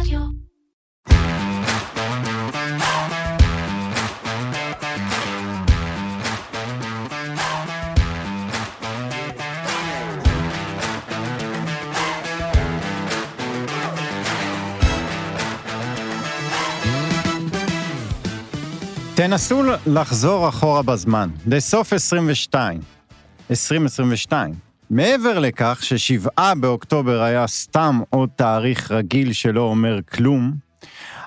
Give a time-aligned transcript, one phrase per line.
[0.00, 0.20] רדיו.
[19.14, 22.80] תנסו לחזור אחורה בזמן, לסוף 22,
[23.50, 24.65] 2022.
[24.90, 30.54] מעבר לכך ששבעה באוקטובר היה סתם עוד תאריך רגיל שלא אומר כלום,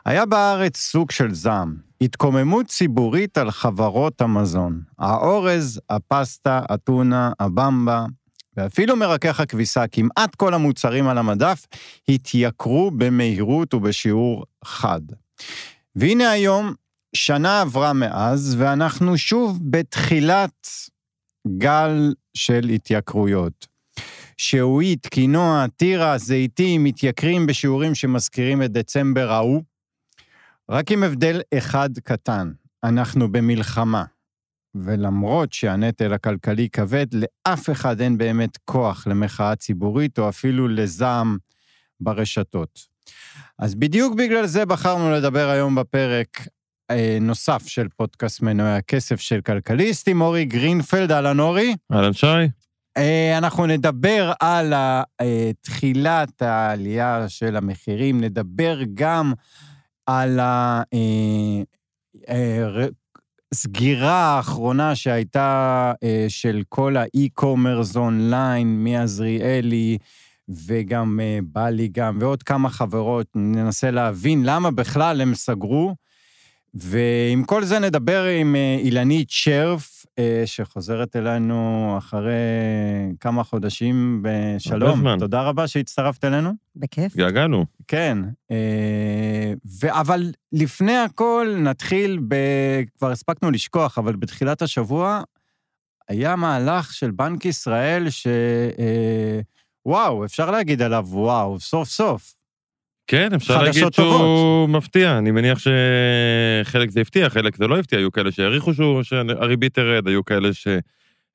[0.05, 4.81] היה בארץ סוג של זעם, התקוממות ציבורית על חברות המזון.
[4.99, 8.05] האורז, הפסטה, הטונה, הבמבה,
[8.57, 11.65] ואפילו מרכך הכביסה, כמעט כל המוצרים על המדף
[12.09, 15.01] התייקרו במהירות ובשיעור חד.
[15.95, 16.73] והנה היום,
[17.15, 20.67] שנה עברה מאז, ואנחנו שוב בתחילת
[21.57, 23.67] גל של התייקרויות.
[24.37, 29.63] שעועית, קינוע, טירה, זיתים, מתייקרים בשיעורים שמזכירים את דצמבר ההוא.
[30.69, 32.51] רק עם הבדל אחד קטן,
[32.83, 34.03] אנחנו במלחמה.
[34.75, 41.37] ולמרות שהנטל הכלכלי כבד, לאף אחד אין באמת כוח למחאה ציבורית או אפילו לזעם
[41.99, 42.79] ברשתות.
[43.59, 46.47] אז בדיוק בגלל זה בחרנו לדבר היום בפרק
[47.21, 51.75] נוסף של פודקאסט מנועי הכסף של כלכליסט עם אורי גרינפלד, אהלן אורי.
[51.93, 52.27] אהלן שי.
[52.97, 59.33] אה, אנחנו נדבר על אה, תחילת העלייה של המחירים, נדבר גם
[60.05, 60.39] על
[63.51, 69.97] הסגירה האחרונה שהייתה אה, של כל האי-קומרס אונליין מעזריאלי,
[70.65, 75.95] וגם אה, בלי גם, ועוד כמה חברות, ננסה להבין למה בכלל הם סגרו.
[76.73, 82.31] ועם כל זה נדבר עם אה, אילנית שרף, אה, שחוזרת אלינו אחרי
[83.19, 84.99] כמה חודשים בשלום.
[84.99, 85.19] זמן.
[85.19, 86.53] תודה רבה שהצטרפת אלינו.
[86.75, 87.11] בכיף.
[87.11, 87.65] התגעגענו.
[87.87, 88.17] כן,
[88.51, 92.35] אה, ו- אבל לפני הכל נתחיל ב...
[92.97, 95.21] כבר הספקנו לשכוח, אבל בתחילת השבוע
[96.07, 98.27] היה מהלך של בנק ישראל ש...
[99.85, 102.38] וואו, אפשר להגיד עליו וואו, סוף סוף.
[103.11, 104.69] כן, אפשר להגיד שהוא טובות.
[104.69, 105.17] מפתיע.
[105.17, 107.99] אני מניח שחלק זה הפתיע, חלק זה לא הפתיע.
[107.99, 110.49] היו כאלה שהעריכו שהוא- שהריבית תרד, היו כאלה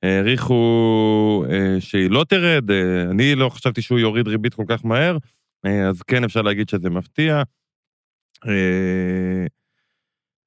[0.03, 0.63] שהעריכו
[1.49, 2.71] אה, שהיא לא תרד.
[2.71, 5.17] אה, אני לא חשבתי שהוא יוריד ריבית כל כך מהר,
[5.65, 7.43] אה, אז כן אפשר להגיד שזה מפתיע.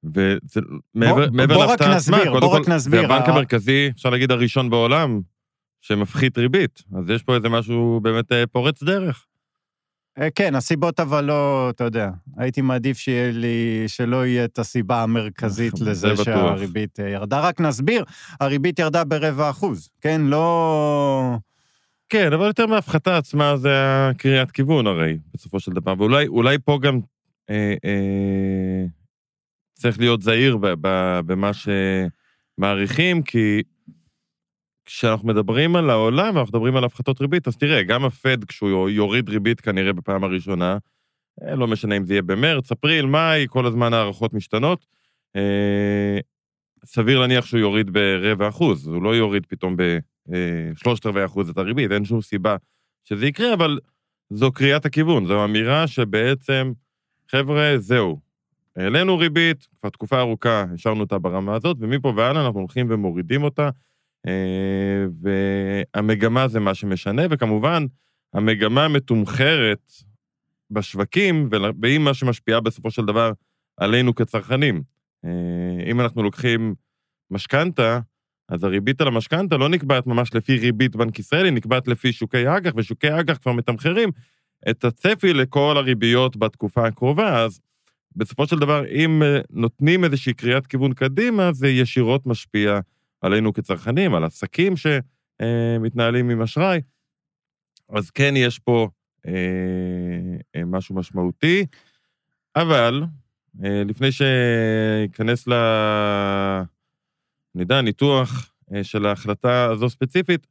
[0.03, 0.61] וזה
[0.93, 2.99] מעבר רק להפתעה עצמה, בוא רק כל, נסביר.
[3.01, 5.21] זה הבנק ה- המרכזי, אפשר להגיד הראשון בעולם,
[5.81, 6.83] שמפחית ריבית.
[6.99, 9.25] אז יש פה איזה משהו באמת פורץ דרך.
[10.21, 15.03] אה, כן, הסיבות אבל לא, אתה יודע, הייתי מעדיף שיהיה לי, שלא יהיה את הסיבה
[15.03, 16.23] המרכזית זה לזה.
[16.23, 17.39] שהריבית אה, ירדה.
[17.39, 18.03] רק נסביר,
[18.39, 20.21] הריבית ירדה ברבע אחוז, כן?
[20.21, 21.37] לא...
[22.09, 23.69] כן, אבל יותר מההפחתה עצמה זה
[24.09, 25.93] הקריאת כיוון הרי, בסופו של דבר.
[25.97, 26.99] ואולי אולי פה גם
[27.49, 28.85] אה, אה,
[29.73, 30.57] צריך להיות זהיר
[31.25, 33.61] במה שמעריכים, כי
[34.89, 39.29] כשאנחנו מדברים על העולם ואנחנו מדברים על הפחתות ריבית, אז תראה, גם הפד, כשהוא יוריד
[39.29, 40.77] ריבית כנראה בפעם הראשונה,
[41.43, 44.85] אה, לא משנה אם זה יהיה במרץ, אפריל, מאי, כל הזמן הערכות משתנות.
[45.35, 46.19] אה,
[46.85, 51.91] סביר להניח שהוא יוריד ברבע אחוז, הוא לא יוריד פתאום בשלושת רבעי אחוז את הריבית,
[51.91, 52.55] אין שום סיבה
[53.03, 53.79] שזה יקרה, אבל
[54.29, 56.71] זו קריאת הכיוון, זו אמירה שבעצם,
[57.31, 58.19] חבר'ה, זהו,
[58.75, 63.63] העלינו ריבית, כבר תקופה ארוכה השארנו אותה ברמה הזאת, ומפה והלאה אנחנו הולכים ומורידים אותה,
[63.63, 63.69] אה,
[65.21, 67.85] והמגמה זה מה שמשנה, וכמובן,
[68.33, 69.91] המגמה מתומחרת
[70.71, 71.49] בשווקים,
[71.81, 73.31] והיא מה שמשפיעה בסופו של דבר
[73.77, 74.83] עלינו כצרכנים.
[75.25, 76.75] אה, אם אנחנו לוקחים
[77.31, 77.99] משכנתה,
[78.49, 82.47] אז הריבית על המשכנתה לא נקבעת ממש לפי ריבית בנק ישראל, היא נקבעת לפי שוקי
[82.57, 84.09] אג"ח, ושוקי אג"ח כבר מתמחרים
[84.69, 87.59] את הצפי לכל הריביות בתקופה הקרובה, אז
[88.15, 92.79] בסופו של דבר, אם אה, נותנים איזושהי קריאת כיוון קדימה, זה ישירות משפיע
[93.21, 96.81] עלינו כצרכנים, על עסקים שמתנהלים עם אשראי.
[97.89, 98.87] אז כן, יש פה
[99.27, 99.33] אה,
[100.55, 101.65] אה, משהו משמעותי,
[102.55, 103.03] אבל
[103.63, 105.53] אה, לפני שאכנס ל...
[107.55, 110.47] יודע, ניתוח אה, של ההחלטה הזו ספציפית,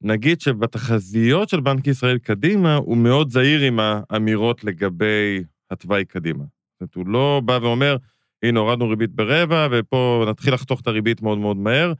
[0.00, 6.44] נגיד שבתחזיות של בנק ישראל קדימה, הוא מאוד זהיר עם האמירות לגבי התוואי קדימה.
[6.44, 7.96] זאת אומרת, הוא לא בא ואומר,
[8.44, 11.92] הנה, הורדנו ריבית ברבע, ופה נתחיל לחתוך את הריבית מאוד מאוד מהר.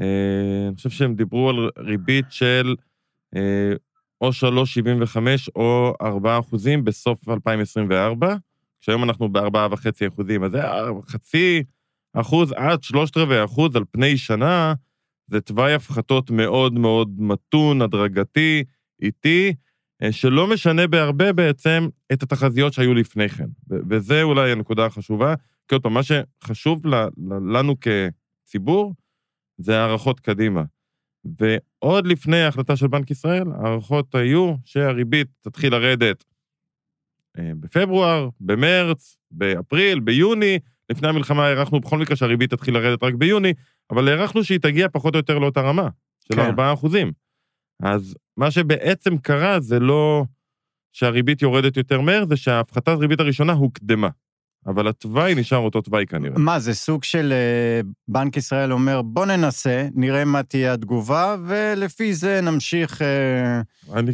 [0.00, 2.74] אה, אני חושב שהם דיברו על ריבית של
[3.36, 3.72] אה,
[4.20, 5.18] או 3.75
[5.56, 8.36] או 4 אחוזים בסוף 2024,
[8.80, 10.60] כשהיום אנחנו ב-4.5 אחוזים, אז זה
[11.08, 11.62] חצי
[12.12, 14.74] אחוז עד שלושת רבעי אחוז על פני שנה,
[15.26, 18.64] זה תוואי הפחתות מאוד מאוד מתון, הדרגתי,
[19.02, 19.54] איטי,
[20.02, 23.48] אה, שלא משנה בהרבה בעצם את התחזיות שהיו לפני כן.
[23.68, 25.34] וזה אולי הנקודה החשובה,
[25.68, 26.82] כי עוד פעם, מה שחשוב
[27.52, 28.94] לנו כציבור,
[29.58, 30.62] זה הערכות קדימה.
[31.38, 36.24] ועוד לפני ההחלטה של בנק ישראל, ההערכות היו שהריבית תתחיל לרדת
[37.38, 40.58] אה, בפברואר, במרץ, באפריל, ביוני.
[40.90, 43.52] לפני המלחמה הערכנו בכל מקרה שהריבית תתחיל לרדת רק ביוני,
[43.90, 45.88] אבל הערכנו שהיא תגיע פחות או יותר לאותה רמה,
[46.20, 46.40] של כן.
[46.40, 47.12] 4 אחוזים.
[47.82, 50.24] אז מה שבעצם קרה זה לא
[50.92, 54.08] שהריבית יורדת יותר מהר, זה שההפחתת ריבית הראשונה הוקדמה.
[54.66, 56.38] אבל התוואי נשאר אותו תוואי כנראה.
[56.38, 62.14] מה, זה סוג של אה, בנק ישראל אומר, בוא ננסה, נראה מה תהיה התגובה, ולפי
[62.14, 63.60] זה נמשיך אה,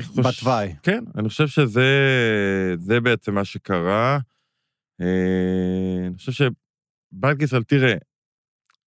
[0.03, 0.27] חוש...
[0.27, 0.75] בתוואי.
[0.83, 4.19] כן, אני חושב שזה בעצם מה שקרה.
[5.01, 7.95] אה, אני חושב שבנק ישראל, תראה,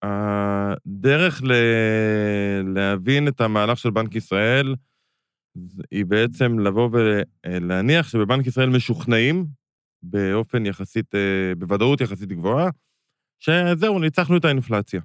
[0.03, 1.51] הדרך ל...
[2.75, 4.75] להבין את המהלך של בנק ישראל
[5.91, 9.45] היא בעצם לבוא ולהניח שבבנק ישראל משוכנעים
[10.03, 12.69] באופן יחסית, אה, בוודאות יחסית גבוהה,
[13.39, 15.01] שזהו, ניצחנו את האינפלציה.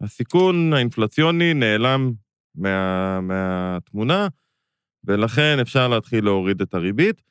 [0.00, 2.12] הסיכון האינפלציוני נעלם
[2.54, 4.28] מה, מהתמונה,
[5.04, 7.22] ולכן אפשר להתחיל להוריד את הריבית,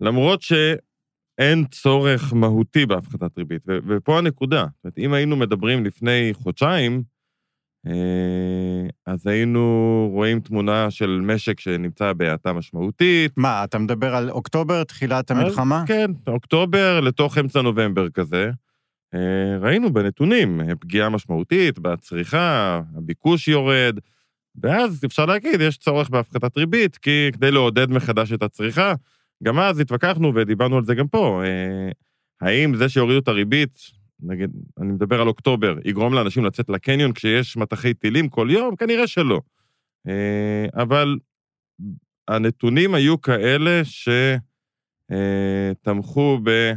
[0.00, 3.62] למרות שאין צורך מהותי בהפחתת ריבית.
[3.68, 7.02] ו, ופה הנקודה, זאת אומרת, אם היינו מדברים לפני חודשיים,
[9.06, 13.32] אז היינו רואים תמונה של משק שנמצא בהאטה משמעותית.
[13.36, 15.84] מה, אתה מדבר על אוקטובר, תחילת המלחמה?
[15.86, 18.50] כן, אוקטובר לתוך אמצע נובמבר כזה.
[19.14, 23.98] אה, ראינו בנתונים פגיעה משמעותית בצריכה, הביקוש יורד,
[24.62, 28.94] ואז אפשר להגיד, יש צורך בהפחתת ריבית, כי כדי לעודד מחדש את הצריכה,
[29.42, 31.42] גם אז התווכחנו ודיברנו על זה גם פה.
[31.44, 31.90] אה,
[32.40, 33.78] האם זה שיורידו את הריבית
[34.20, 38.76] נגיד, אני מדבר על אוקטובר, יגרום לאנשים לצאת לקניון כשיש מטחי טילים כל יום?
[38.76, 39.40] כנראה שלא.
[40.08, 41.18] אה, אבל
[42.28, 43.80] הנתונים היו כאלה
[45.12, 46.74] שתמכו אה,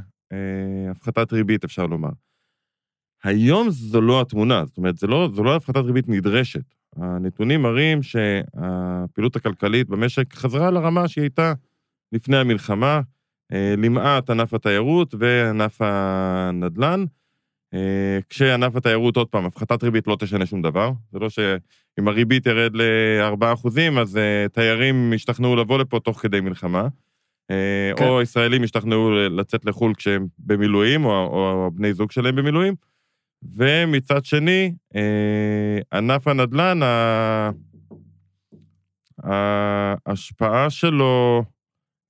[0.87, 2.09] בהפחתת ריבית, אפשר לומר.
[3.23, 6.75] היום זו לא התמונה, זאת אומרת, זו לא, זו לא הפחתת ריבית נדרשת.
[6.95, 11.53] הנתונים מראים שהפעילות הכלכלית במשק חזרה לרמה שהיא הייתה
[12.11, 13.01] לפני המלחמה,
[13.53, 17.05] אה, למעט ענף התיירות וענף הנדל"ן.
[17.73, 20.91] אה, כשענף התיירות, עוד פעם, הפחתת ריבית לא תשנה שום דבר.
[21.11, 23.67] זה לא שאם הריבית ירד ל-4%,
[23.99, 26.87] אז uh, תיירים ישתכנעו לבוא לפה תוך כדי מלחמה.
[27.51, 28.07] אה, כן.
[28.07, 32.75] או ישראלים ישתכנעו לצאת לחו"ל כשהם במילואים, או, או בני זוג שלהם במילואים.
[33.55, 34.73] ומצד שני,
[35.93, 36.79] ענף הנדל"ן,
[39.23, 41.43] ההשפעה שלו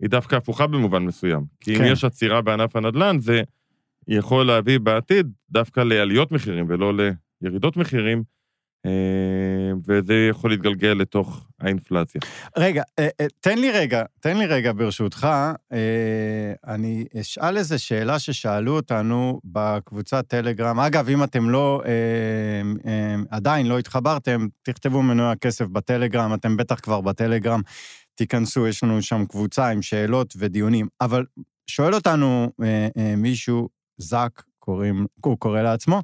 [0.02, 1.44] היא דווקא הפוכה במובן מסוים.
[1.60, 1.84] כי כן.
[1.84, 3.42] אם יש עצירה בענף הנדל"ן, זה
[4.10, 6.94] יכול להביא בעתיד דווקא לעליות מחירים ולא
[7.42, 8.24] לירידות מחירים,
[8.86, 12.22] אה, וזה יכול להתגלגל לתוך האינפלציה.
[12.58, 15.28] רגע, אה, אה, תן לי רגע, תן לי רגע ברשותך,
[16.68, 20.80] אני אשאל איזו שאלה ששאלו אותנו בקבוצת טלגרם.
[20.80, 21.82] אגב, אם אתם לא,
[23.30, 27.62] עדיין לא התחברתם, תכתבו מנועי הכסף בטלגרם, אתם בטח כבר בטלגרם,
[28.16, 30.88] תיכנסו, יש לנו שם קבוצה עם שאלות ודיונים.
[31.02, 31.26] אבל
[31.68, 32.52] שואל אותנו
[33.18, 33.70] מישהו,
[34.00, 36.02] זאק, קוראים, הוא קורא לעצמו,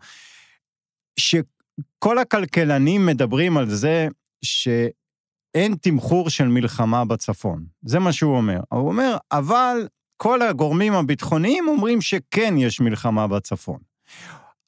[1.20, 4.08] שכל הכלכלנים מדברים על זה
[4.46, 7.66] שאין תמחור של מלחמה בצפון.
[7.86, 8.60] זה מה שהוא אומר.
[8.74, 9.88] הוא אומר, אבל
[10.18, 13.80] כל הגורמים הביטחוניים אומרים שכן יש מלחמה בצפון.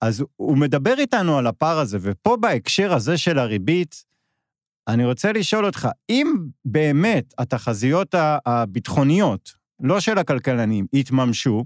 [0.02, 4.04] אז הוא מדבר איתנו על הפער הזה, ופה בהקשר הזה של הריבית,
[4.88, 6.34] אני רוצה לשאול אותך, אם
[6.66, 11.66] באמת התחזיות הביטחוניות, לא של הכלכלנים, יתממשו,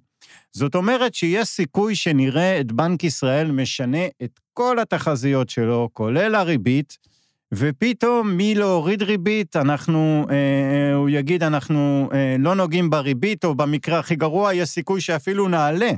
[0.52, 6.98] זאת אומרת שיש סיכוי שנראה את בנק ישראל משנה את כל התחזיות שלו, כולל הריבית,
[7.54, 14.16] ופתאום מלהוריד ריבית, אנחנו, אה, הוא יגיד, אנחנו אה, לא נוגעים בריבית, או במקרה הכי
[14.16, 15.92] גרוע, יש סיכוי שאפילו נעלה.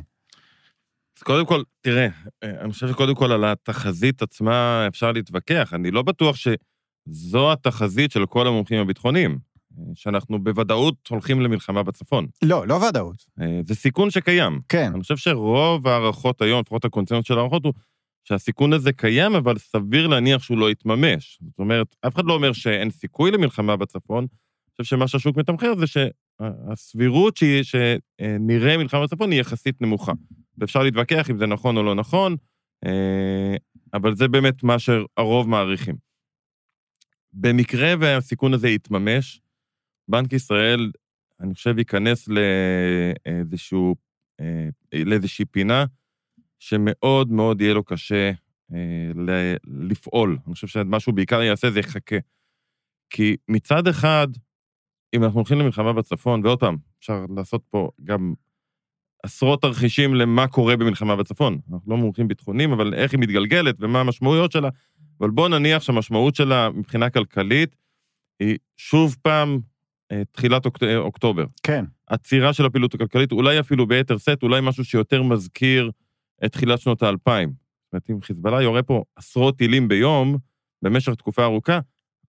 [1.17, 2.07] אז קודם כל, תראה,
[2.43, 5.73] אה, אני חושב שקודם כל על התחזית עצמה אפשר להתווכח.
[5.73, 9.52] אני לא בטוח שזו התחזית של כל המומחים הביטחוניים.
[9.95, 12.27] שאנחנו בוודאות הולכים למלחמה בצפון.
[12.41, 13.25] לא, לא ודאות.
[13.41, 14.59] אה, זה סיכון שקיים.
[14.69, 14.91] כן.
[14.93, 17.73] אני חושב שרוב ההערכות היום, לפחות הקונצנזוס של ההערכות, הוא
[18.23, 21.39] שהסיכון הזה קיים, אבל סביר להניח שהוא לא יתממש.
[21.49, 25.73] זאת אומרת, אף אחד לא אומר שאין סיכוי למלחמה בצפון, אני חושב שמה שהשוק מתמחר
[25.75, 30.11] זה שהסבירות שהיא, שנראה מלחמה בצפון היא יחסית נמוכה.
[30.57, 32.35] ואפשר להתווכח אם זה נכון או לא נכון,
[32.85, 33.55] אה,
[33.93, 35.95] אבל זה באמת מה שהרוב מעריכים.
[37.33, 39.41] במקרה והסיכון הזה יתממש,
[40.07, 40.91] בנק ישראל,
[41.39, 43.95] אני חושב, ייכנס לאיזשהו,
[44.39, 45.85] אה, לאיזושהי פינה
[46.59, 48.31] שמאוד מאוד יהיה לו קשה
[48.73, 50.37] אה, לפעול.
[50.45, 52.15] אני חושב שמה שהוא בעיקר יעשה זה יחכה.
[53.09, 54.27] כי מצד אחד,
[55.15, 58.33] אם אנחנו הולכים למלחמה בצפון, ועוד פעם, אפשר לעשות פה גם
[59.23, 61.59] עשרות תרחישים למה קורה במלחמה בצפון.
[61.73, 64.69] אנחנו לא מומחים ביטחוניים, אבל איך היא מתגלגלת ומה המשמעויות שלה.
[65.19, 67.75] אבל בואו נניח שהמשמעות שלה מבחינה כלכלית
[68.39, 69.59] היא שוב פעם
[70.31, 70.83] תחילת אוקט...
[70.83, 71.45] אוקטובר.
[71.63, 71.85] כן.
[72.07, 75.91] עצירה של הפעילות הכלכלית, אולי אפילו ביתר שאת, אולי משהו שיותר מזכיר
[76.45, 77.49] את תחילת שנות האלפיים.
[77.49, 80.37] זאת אומרת, אם חיזבאללה יורה פה עשרות טילים ביום
[80.81, 81.79] במשך תקופה ארוכה,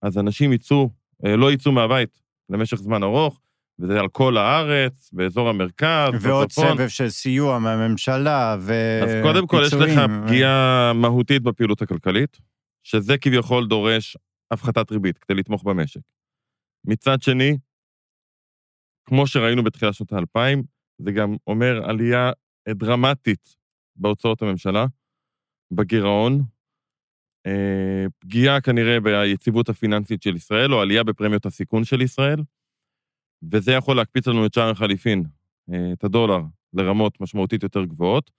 [0.02, 0.90] אז אנשים יצאו,
[1.26, 3.40] אה, לא יצאו מהבית למשך זמן ארוך,
[3.78, 6.76] וזה על כל הארץ, באזור המרכז, ועוד בצפון.
[6.76, 9.18] סבב של סיוע מהממשלה ופיצויים.
[9.18, 12.38] אז קודם כל, יש לך פגיעה מהותית בפעילות הכלכלית,
[12.82, 14.16] שזה כביכול דורש
[14.50, 16.00] הפחתת ריבית כדי לתמוך במשק.
[16.84, 17.56] מצד שני,
[19.04, 20.62] כמו שראינו בתחילת שנות האלפיים,
[20.98, 22.30] זה גם אומר עלייה
[22.68, 23.56] דרמטית
[23.96, 24.86] בהוצאות הממשלה,
[25.70, 26.42] בגירעון,
[27.46, 32.42] אה, פגיעה כנראה ביציבות הפיננסית של ישראל, או עלייה בפרמיות הסיכון של ישראל,
[33.52, 35.24] וזה יכול להקפיץ לנו את שער החליפין,
[35.72, 36.40] אה, את הדולר,
[36.72, 38.30] לרמות משמעותית יותר גבוהות.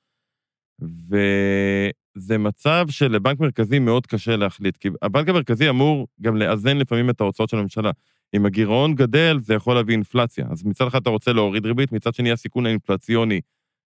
[0.80, 7.22] וזה מצב שלבנק מרכזי מאוד קשה להחליט, כי הבנק המרכזי אמור גם לאזן לפעמים את
[7.22, 7.92] ההוצאות של הממשלה.
[8.36, 10.46] אם הגירעון גדל, זה יכול להביא אינפלציה.
[10.52, 13.42] אז מצד אחד אתה רוצה להוריד ריבית, מצד שני הסיכון האינפלציוני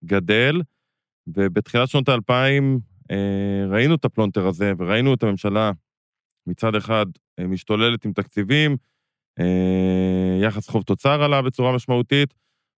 [0.05, 0.61] גדל,
[1.27, 2.79] ובתחילת שנות האלפיים
[3.11, 5.71] אה, ראינו את הפלונטר הזה, וראינו את הממשלה
[6.47, 7.05] מצד אחד
[7.39, 8.77] אה, משתוללת עם תקציבים,
[9.39, 12.33] אה, יחס חוב תוצר עלה בצורה משמעותית,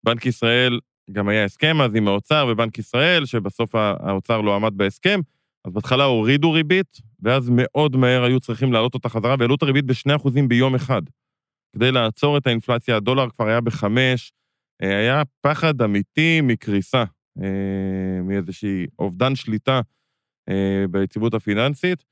[0.06, 0.80] בנק ישראל,
[1.12, 5.20] גם היה הסכם אז עם האוצר ובנק ישראל, שבסוף האוצר לא עמד בהסכם,
[5.66, 9.86] אז בהתחלה הורידו ריבית, ואז מאוד מהר היו צריכים להעלות אותה חזרה, והעלו את הריבית
[9.86, 11.02] ב-2% ביום אחד.
[11.76, 14.32] כדי לעצור את האינפלציה, הדולר כבר היה בחמש,
[14.82, 17.04] היה פחד אמיתי מקריסה,
[18.24, 19.82] מאיזושהי אובדן שליטה
[20.90, 22.04] ביציבות הפיננסית,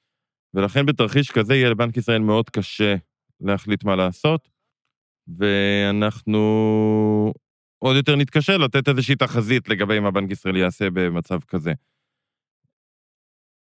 [0.54, 2.96] ולכן בתרחיש כזה יהיה לבנק ישראל מאוד קשה
[3.42, 4.50] להחליט מה לעשות,
[5.38, 6.40] ואנחנו
[7.84, 11.74] עוד יותר נתקשה לתת איזושהי תחזית לגבי מה בנק ישראל יעשה במצב כזה.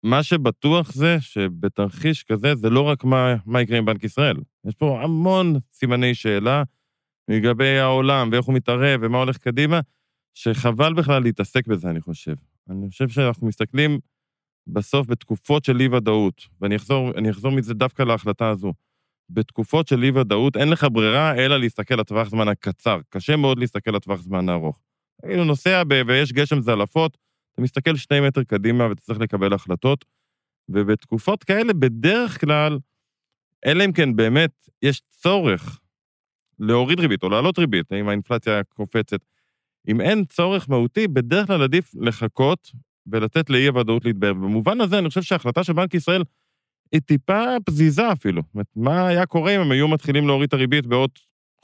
[0.02, 4.75] מה שבטוח זה שבתרחיש כזה זה לא רק מה, מה יקרה עם בנק ישראל, יש
[4.75, 6.62] פה המון סימני שאלה
[7.28, 9.80] לגבי העולם ואיך הוא מתערב ומה הולך קדימה,
[10.35, 12.35] שחבל בכלל להתעסק בזה, אני חושב.
[12.71, 13.99] אני חושב שאנחנו מסתכלים
[14.66, 18.73] בסוף בתקופות של אי-ודאות, ואני אחזור, אחזור מזה דווקא להחלטה הזו.
[19.30, 23.00] בתקופות של אי-ודאות אין לך ברירה אלא להסתכל לטווח זמן הקצר.
[23.09, 24.80] קשה מאוד להסתכל לטווח זמן הארוך.
[25.23, 27.19] כאילו נוסע ב- ויש גשם זלעפות,
[27.61, 30.05] אתה מסתכל שני מטר קדימה ואתה צריך לקבל החלטות,
[30.69, 32.79] ובתקופות כאלה בדרך כלל,
[33.67, 35.81] אלא אם כן באמת יש צורך
[36.59, 39.21] להוריד ריבית או להעלות ריבית, אם האינפלציה קופצת,
[39.88, 42.71] אם אין צורך מהותי, בדרך כלל עדיף לחכות
[43.07, 44.33] ולתת לאי-הוודאות להתבהר.
[44.33, 46.23] במובן הזה, אני חושב שההחלטה של בנק ישראל
[46.93, 48.43] היא טיפה פזיזה אפילו.
[48.43, 51.11] זאת אומרת, מה היה קורה אם הם היו מתחילים להוריד את הריבית בעוד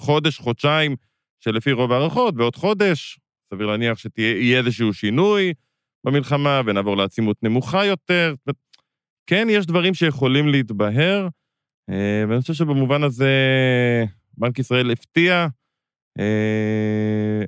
[0.00, 0.96] חודש, חודשיים,
[1.40, 3.18] שלפי רוב ההערכות, בעוד חודש,
[3.50, 5.52] סביר להניח שיהיה איזשהו שינוי
[6.06, 8.34] במלחמה ונעבור לעצימות נמוכה יותר.
[9.26, 11.28] כן, יש דברים שיכולים להתבהר,
[11.90, 13.34] אה, ואני חושב שבמובן הזה
[14.38, 15.46] בנק ישראל הפתיע.
[16.18, 17.44] אה,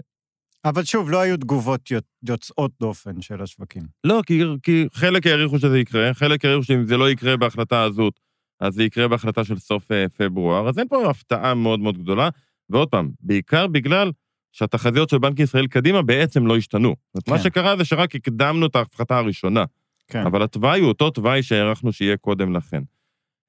[0.65, 1.91] אבל שוב, לא היו תגובות
[2.29, 3.83] יוצאות דופן של השווקים.
[4.05, 8.21] לא, כי, כי חלק העריכו שזה יקרה, חלק העריכו שאם זה לא יקרה בהחלטה הזאת,
[8.61, 12.29] אז זה יקרה בהחלטה של סוף אה, פברואר, אז אין פה הפתעה מאוד מאוד גדולה.
[12.71, 14.11] ועוד פעם, בעיקר בגלל
[14.53, 16.95] שהתחזיות של בנק ישראל קדימה בעצם לא השתנו.
[17.25, 17.33] כן.
[17.33, 19.65] מה שקרה זה שרק הקדמנו את ההפחתה הראשונה.
[20.09, 20.27] כן.
[20.27, 22.83] אבל התוואי הוא אותו תוואי שהערכנו שיהיה קודם לכן.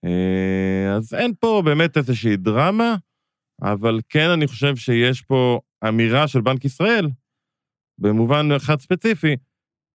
[0.05, 2.95] אה, אז אין פה באמת איזושהי דרמה,
[3.61, 7.07] אבל כן אני חושב שיש פה אמירה של בנק ישראל,
[7.97, 9.35] במובן אחד ספציפי,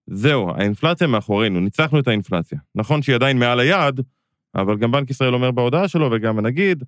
[0.07, 2.59] זהו, האינפלציה מאחורינו, ניצחנו את האינפלציה.
[2.75, 4.01] נכון שהיא עדיין מעל היעד,
[4.55, 6.85] אבל גם בנק ישראל אומר בהודעה שלו, וגם הנגיד,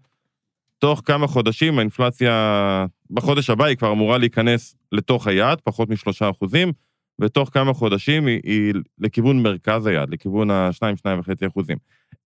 [0.79, 6.73] תוך כמה חודשים האינפלציה, בחודש הבא היא כבר אמורה להיכנס לתוך היעד, פחות משלושה אחוזים,
[7.21, 11.77] ותוך כמה חודשים היא, היא לכיוון מרכז היעד, לכיוון ה-2-2.5 אחוזים.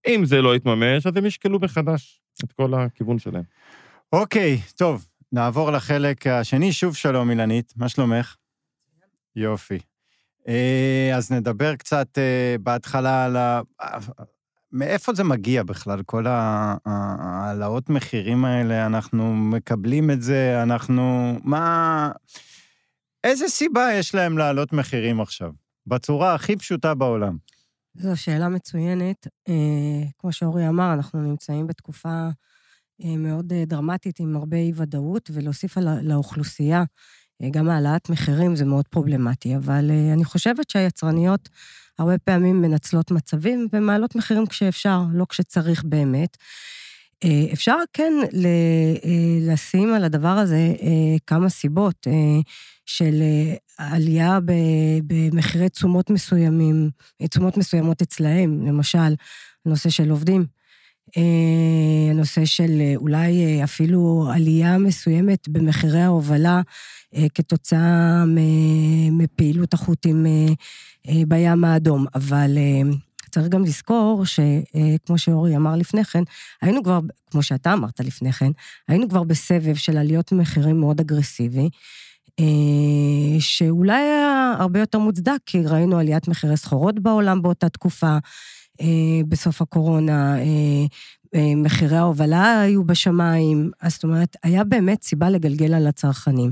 [0.07, 3.43] אם זה לא יתממש, אז הם ישקלו מחדש את כל הכיוון שלהם.
[4.13, 6.73] אוקיי, טוב, נעבור לחלק השני.
[6.73, 8.35] שוב שלום, אילנית, מה שלומך?
[9.35, 9.79] יופי.
[10.47, 13.61] אה, אז נדבר קצת אה, בהתחלה על ה...
[14.73, 18.85] מאיפה זה מגיע בכלל, כל ההעלאות מחירים האלה?
[18.85, 21.33] אנחנו מקבלים את זה, אנחנו...
[21.43, 22.11] מה...
[23.23, 25.51] איזה סיבה יש להם להעלות מחירים עכשיו?
[25.87, 27.37] בצורה הכי פשוטה בעולם.
[27.95, 29.27] זו שאלה מצוינת.
[29.49, 32.29] אה, כמו שאורי אמר, אנחנו נמצאים בתקופה
[33.03, 36.83] אה, מאוד אה, דרמטית עם הרבה אי-ודאות, ולהוסיף על לאוכלוסייה
[37.49, 39.55] גם העלאת מחירים זה מאוד פרובלמטי.
[39.55, 41.49] אבל אני חושבת שהיצרניות
[41.99, 46.37] הרבה פעמים מנצלות מצבים ומעלות מחירים כשאפשר, לא כשצריך באמת.
[47.23, 52.07] אה, אפשר כן אה, לשים על הדבר הזה אה, כמה סיבות
[52.85, 53.23] של
[53.77, 54.39] עלייה
[55.07, 56.89] במחירי תשומות מסוימים,
[57.29, 59.15] תשומות מסוימות אצלהם, למשל,
[59.65, 60.45] נושא של עובדים.
[62.09, 66.61] הנושא של אולי אפילו עלייה מסוימת במחירי ההובלה
[67.33, 68.23] כתוצאה
[69.11, 70.25] מפעילות החוטים
[71.27, 72.57] בים האדום, אבל
[73.31, 76.23] צריך גם לזכור שכמו שאורי אמר לפני כן,
[76.61, 76.99] היינו כבר,
[77.31, 78.51] כמו שאתה אמרת לפני כן,
[78.87, 81.69] היינו כבר בסבב של עליות מחירים מאוד אגרסיבי,
[82.39, 88.19] אה, שאולי היה הרבה יותר מוצדק, כי ראינו עליית מחירי סחורות בעולם באותה תקופה, אה,
[89.27, 90.37] בסוף הקורונה,
[91.35, 96.51] אה, מחירי ההובלה היו בשמיים, אז זאת אומרת, היה באמת סיבה לגלגל על הצרכנים.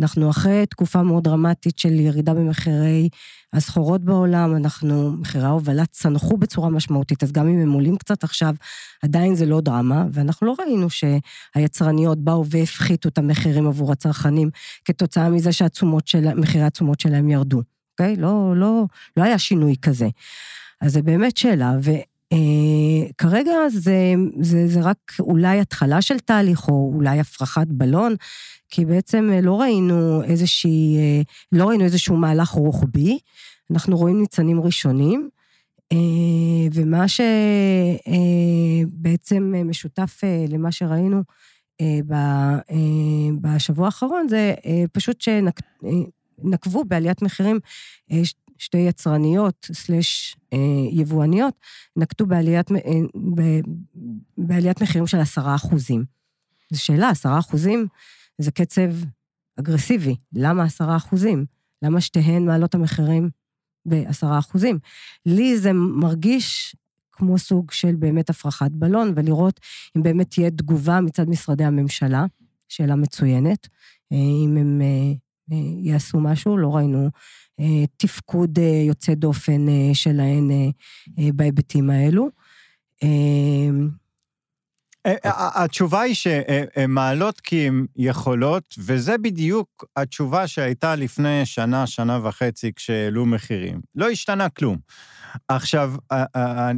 [0.00, 3.08] אנחנו אחרי תקופה מאוד דרמטית של ירידה במחירי
[3.52, 8.54] הסחורות בעולם, אנחנו, מחירי ההובלה צנחו בצורה משמעותית, אז גם אם הם עולים קצת עכשיו,
[9.02, 14.50] עדיין זה לא דרמה, ואנחנו לא ראינו שהיצרניות באו והפחיתו את המחירים עבור הצרכנים
[14.84, 17.62] כתוצאה מזה שמחירי התשומות שלהם ירדו,
[17.92, 18.16] אוקיי?
[18.16, 18.84] לא, לא,
[19.16, 20.08] לא היה שינוי כזה.
[20.80, 21.90] אז זה באמת שאלה, ו...
[22.34, 28.14] Uh, כרגע זה, זה, זה רק אולי התחלה של תהליך, או אולי הפרחת בלון,
[28.70, 31.22] כי בעצם אה, לא ראינו איזושהי, אה,
[31.52, 33.18] לא ראינו איזשהו מהלך רוחבי,
[33.70, 35.28] אנחנו רואים ניצנים ראשונים,
[35.92, 35.98] אה,
[36.74, 37.04] ומה
[38.88, 41.22] שבעצם משותף למה שראינו
[43.40, 44.54] בשבוע האחרון זה
[44.92, 47.58] פשוט שנקבו בעליית מחירים
[48.60, 50.36] שתי יצרניות סלש
[50.92, 51.54] יבואניות,
[51.96, 52.70] נקטו בעליית,
[54.38, 56.04] בעליית מחירים של עשרה אחוזים.
[56.72, 57.86] זו שאלה, עשרה אחוזים
[58.38, 58.90] זה קצב
[59.60, 60.16] אגרסיבי.
[60.32, 61.46] למה עשרה אחוזים?
[61.82, 63.30] למה שתיהן מעלות המחירים
[63.86, 64.78] בעשרה אחוזים?
[65.26, 66.76] לי זה מרגיש
[67.12, 69.60] כמו סוג של באמת הפרחת בלון, ולראות
[69.96, 72.24] אם באמת תהיה תגובה מצד משרדי הממשלה,
[72.68, 73.68] שאלה מצוינת,
[74.12, 75.12] אה, אם הם אה, אה,
[75.82, 77.10] יעשו משהו, לא ראינו
[77.96, 80.50] תפקוד יוצא דופן שלהן
[81.16, 82.28] בהיבטים האלו.
[85.06, 91.86] אה, אה, התשובה היא שהן מעלות כי הן יכולות, וזה בדיוק התשובה שהייתה לפני שנה,
[91.86, 93.80] שנה וחצי, כשהעלו מחירים.
[93.94, 94.76] לא השתנה כלום.
[95.48, 95.92] עכשיו,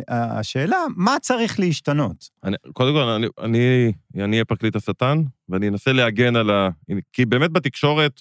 [0.09, 2.29] השאלה, מה צריך להשתנות?
[2.45, 6.69] אני, קודם כל, אני, אני אני אהיה פרקליט השטן, ואני אנסה להגן על ה...
[7.13, 8.21] כי באמת בתקשורת,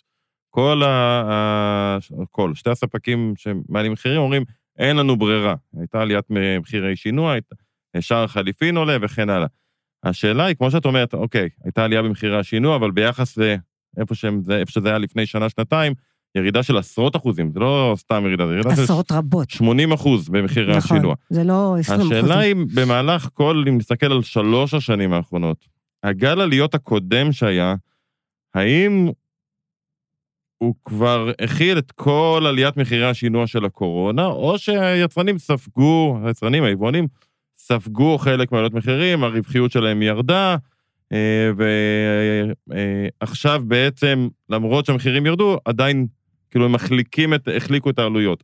[0.53, 1.97] כל ה...
[2.31, 4.43] כל, שתי הספקים שמעלים מחירים אומרים,
[4.77, 5.55] אין לנו ברירה.
[5.79, 7.35] הייתה עליית מחירי שינוע,
[7.99, 9.47] שער החליפין עולה וכן הלאה.
[10.03, 14.71] השאלה היא, כמו שאת אומרת, אוקיי, הייתה עלייה במחירי השינוע, אבל ביחס לאיפה שזה, איפה
[14.71, 15.93] שזה היה לפני שנה, שנתיים,
[16.35, 18.81] ירידה של עשרות אחוזים, זה לא סתם ירידה, זה ירידה של...
[18.83, 19.49] עשרות רבות.
[19.49, 21.15] 80 אחוז במחירי נכון, השינוע.
[21.29, 22.17] זה לא 20 אחוזים.
[22.17, 25.67] השאלה היא, במהלך כל, אם נסתכל על שלוש השנים האחרונות,
[26.03, 27.75] הגל עליות הקודם שהיה,
[28.55, 29.09] האם
[30.61, 37.07] הוא כבר הכיל את כל עליית מחירי השינוע של הקורונה, או שהיצרנים ספגו, היצרנים, היבואנים,
[37.57, 40.55] ספגו חלק מעלות מחירים, הרווחיות שלהם ירדה,
[41.11, 41.51] אה,
[43.21, 46.07] ועכשיו בעצם, למרות שהמחירים ירדו, עדיין,
[46.51, 48.43] כאילו, הם מחליקים את, החליקו את העלויות.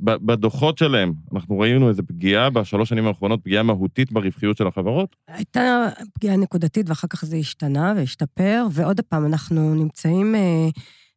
[0.00, 5.16] בדוחות שלהם, אנחנו ראינו איזו פגיעה בשלוש שנים האחרונות, פגיעה מהותית ברווחיות של החברות?
[5.28, 10.68] הייתה פגיעה נקודתית, ואחר כך זה השתנה והשתפר, ועוד פעם, אנחנו נמצאים, אה,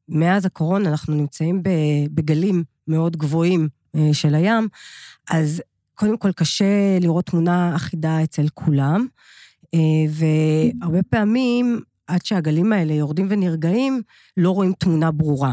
[0.10, 1.64] מאז הקורונה, אנחנו נמצאים
[2.14, 4.68] בגלים מאוד גבוהים אה, של הים,
[5.30, 5.62] אז
[5.96, 9.08] קודם כל קשה לראות תמונה אחידה אצל כולם,
[9.74, 14.02] אה, והרבה פעמים, עד שהגלים האלה יורדים ונרגעים,
[14.38, 15.52] לא רואים תמונה ברורה.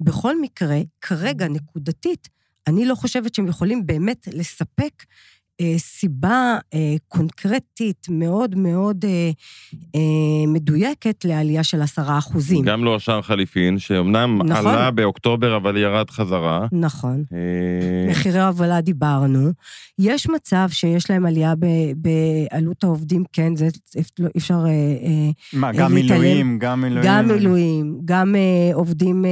[0.00, 2.28] בכל מקרה, כרגע, נקודתית,
[2.66, 5.04] אני לא חושבת שהם יכולים באמת לספק
[5.76, 9.30] סיבה אה, קונקרטית מאוד מאוד אה,
[9.94, 12.64] אה, מדויקת לעלייה של עשרה אחוזים.
[12.64, 14.66] גם לא השער חליפין, שאומנם נכון.
[14.66, 16.66] עלה באוקטובר אבל ירד חזרה.
[16.72, 17.24] נכון.
[17.32, 18.10] אה...
[18.10, 19.50] מחירי ההובלה דיברנו.
[19.98, 21.66] יש מצב שיש להם עלייה ב,
[21.96, 23.68] בעלות העובדים, כן, זה
[24.18, 24.58] לא, אפשר...
[24.66, 26.20] אה, אה מה, גם להתעלם.
[26.20, 27.06] מילואים, גם מילואים.
[27.06, 29.30] גם מילואים, גם אה, עובדים אה,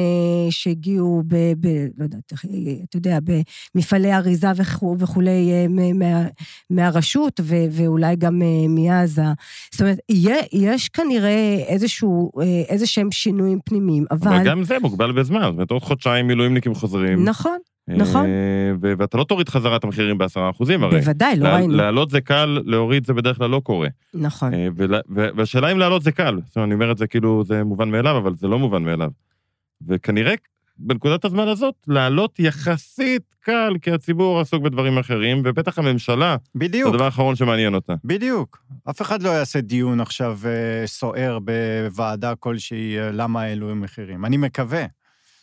[0.50, 1.66] שהגיעו ב, ב...
[1.98, 2.32] לא יודעת,
[2.88, 3.18] אתה יודע,
[3.74, 4.48] במפעלי אריזה
[4.98, 5.66] וכולי, אה,
[6.14, 6.26] מה,
[6.70, 9.22] מהרשות ו, ואולי גם אה, מעזה.
[9.72, 9.98] זאת אומרת,
[10.52, 14.34] יש כנראה איזשהו, אה, איזה שהם שינויים פנימיים, אבל...
[14.34, 17.24] אבל גם זה מוגבל בזמן, זאת אומרת, עוד חודשיים מילואימניקים חוזרים.
[17.24, 17.58] נכון.
[17.88, 18.26] נכון.
[18.26, 21.00] אה, ואתה לא תוריד חזרה את המחירים בעשרה אחוזים הרי.
[21.00, 21.74] בוודאי, לא ראינו.
[21.74, 23.88] להעלות זה קל, להוריד זה בדרך כלל לא קורה.
[24.14, 24.52] נכון.
[25.36, 26.40] והשאלה אם להעלות זה קל.
[26.46, 29.10] זאת אומרת, אני אומר את זה כאילו זה מובן מאליו, אבל זה לא מובן מאליו.
[29.88, 30.34] וכנראה
[30.78, 36.94] בנקודת הזמן הזאת, לעלות יחסית קל, כי הציבור עסוק בדברים אחרים, ובטח הממשלה, זה בדיוק,
[36.94, 37.94] הדבר האחרון שמעניין אותה.
[38.04, 38.64] בדיוק.
[38.90, 44.24] אף אחד לא יעשה דיון עכשיו אה, סוער בוועדה כלשהי, אה, למה העלו המחירים.
[44.24, 44.84] אני מקווה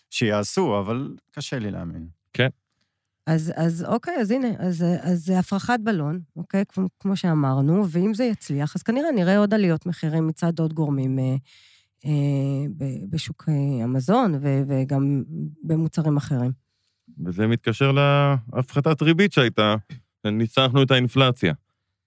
[0.09, 2.07] שיעשו, אבל קשה לי להאמין.
[3.27, 6.63] אז, אז אוקיי, אז הנה, אז, אז זה הפרחת בלון, אוקיי?
[6.69, 11.19] כמו, כמו שאמרנו, ואם זה יצליח, אז כנראה נראה עוד עליות מחירים מצד עוד גורמים
[11.19, 11.35] אה,
[13.09, 14.33] בשוק אה, המזון
[14.67, 15.23] וגם
[15.63, 16.51] במוצרים אחרים.
[17.25, 19.75] וזה מתקשר להפחתת ריבית שהייתה,
[20.25, 21.53] ניצחנו את האינפלציה.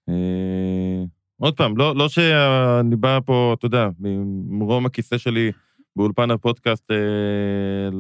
[0.08, 1.04] אה,
[1.40, 5.52] עוד פעם, לא, לא שאני בא פה, אתה יודע, ממרום הכיסא שלי
[5.96, 6.96] באולפן הפודקאסט, אה,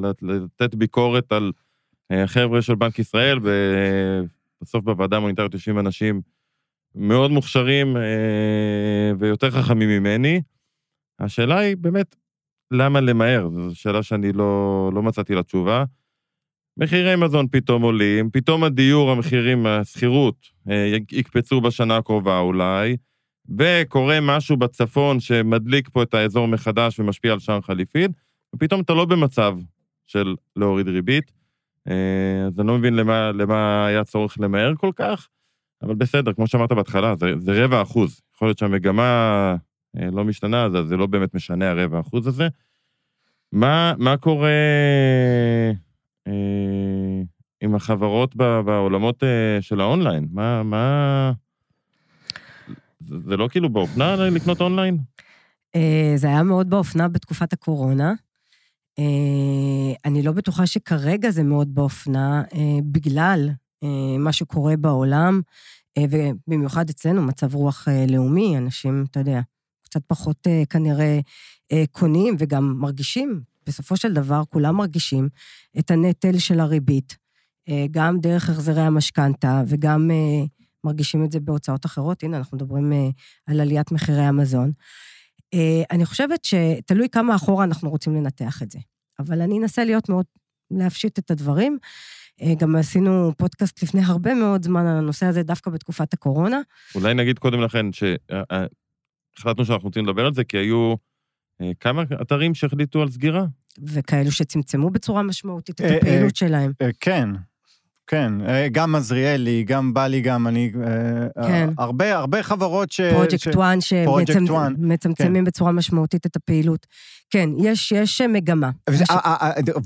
[0.02, 1.52] לת- לתת ביקורת על
[2.10, 6.20] אה, החבר'ה של בנק ישראל, ובסוף בוועדה המוניטרית יושבים אנשים
[6.94, 8.02] מאוד מוכשרים אה,
[9.18, 10.40] ויותר חכמים ממני.
[11.20, 12.16] השאלה היא באמת,
[12.70, 13.48] למה למהר?
[13.48, 15.84] זו שאלה שאני לא, לא מצאתי לה תשובה.
[16.76, 20.36] מחירי מזון פתאום עולים, פתאום הדיור, המחירים, השכירות,
[20.70, 22.96] אה, יקפצו בשנה הקרובה אולי,
[23.58, 28.10] וקורה משהו בצפון שמדליק פה את האזור מחדש ומשפיע על שער חליפין,
[28.54, 29.58] ופתאום אתה לא במצב
[30.06, 31.32] של להוריד ריבית.
[31.88, 35.28] אה, אז אני לא מבין למה, למה היה צורך למהר כל כך,
[35.82, 38.20] אבל בסדר, כמו שאמרת בהתחלה, זה, זה רבע אחוז.
[38.34, 39.56] יכול להיות שהמגמה
[39.94, 42.48] לא משתנה, אז זה לא באמת משנה הרבע אחוז הזה.
[43.52, 44.50] מה, מה קורה
[46.26, 47.22] אה,
[47.60, 50.28] עם החברות בעולמות אה, של האונליין?
[50.32, 51.32] מה, מה...
[53.00, 54.98] זה, זה לא כאילו באופנה לקנות אונליין?
[55.76, 58.12] אה, זה היה מאוד באופנה בתקופת הקורונה.
[58.98, 63.50] אה, אני לא בטוחה שכרגע זה מאוד באופנה, אה, בגלל
[63.84, 65.40] אה, מה שקורה בעולם,
[65.98, 69.40] אה, ובמיוחד אצלנו, מצב רוח אה, לאומי, אנשים, אתה יודע,
[69.94, 71.20] קצת פחות אה, כנראה
[71.72, 75.28] אה, קונים וגם מרגישים, בסופו של דבר כולם מרגישים
[75.78, 77.16] את הנטל של הריבית,
[77.68, 80.10] אה, גם דרך החזרי המשכנתה וגם
[80.84, 82.22] מרגישים את זה בהוצאות אחרות.
[82.22, 82.92] הנה, אנחנו מדברים
[83.46, 84.72] על עליית מחירי המזון.
[85.90, 88.78] אני חושבת שתלוי כמה אחורה אנחנו רוצים לנתח את זה.
[89.18, 90.24] אבל אני אנסה להיות מאוד,
[90.70, 91.78] להפשיט את הדברים.
[92.58, 96.60] גם עשינו פודקאסט לפני הרבה מאוד זמן על הנושא הזה, דווקא בתקופת הקורונה.
[96.94, 97.86] אולי נגיד קודם לכן
[99.38, 100.94] שהחלטנו שאנחנו רוצים לדבר על זה, כי היו
[101.62, 103.44] אה, כמה אתרים שהחליטו על סגירה?
[103.82, 106.72] וכאלו שצמצמו בצורה משמעותית את אה, הפעילות שלהם.
[106.82, 107.28] אה, כן,
[108.06, 108.32] כן.
[108.48, 110.72] אה, גם עזריאלי, גם בלי, גם אני...
[111.46, 111.68] כן.
[111.78, 113.00] הרבה, הרבה חברות ש...
[113.00, 113.48] ש-
[114.04, 116.86] פרויקט 1 Project One, שמצמצמים בצורה משמעותית את הפעילות.
[117.30, 118.70] כן, יש, יש מגמה.
[118.90, 119.08] ו- יש-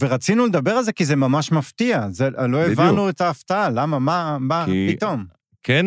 [0.01, 2.07] ורצינו לדבר על זה כי זה ממש מפתיע.
[2.11, 2.79] זה, לא בדיוק.
[2.81, 5.25] הבנו את ההפתעה, למה, מה, מה כי- פתאום?
[5.63, 5.87] כן,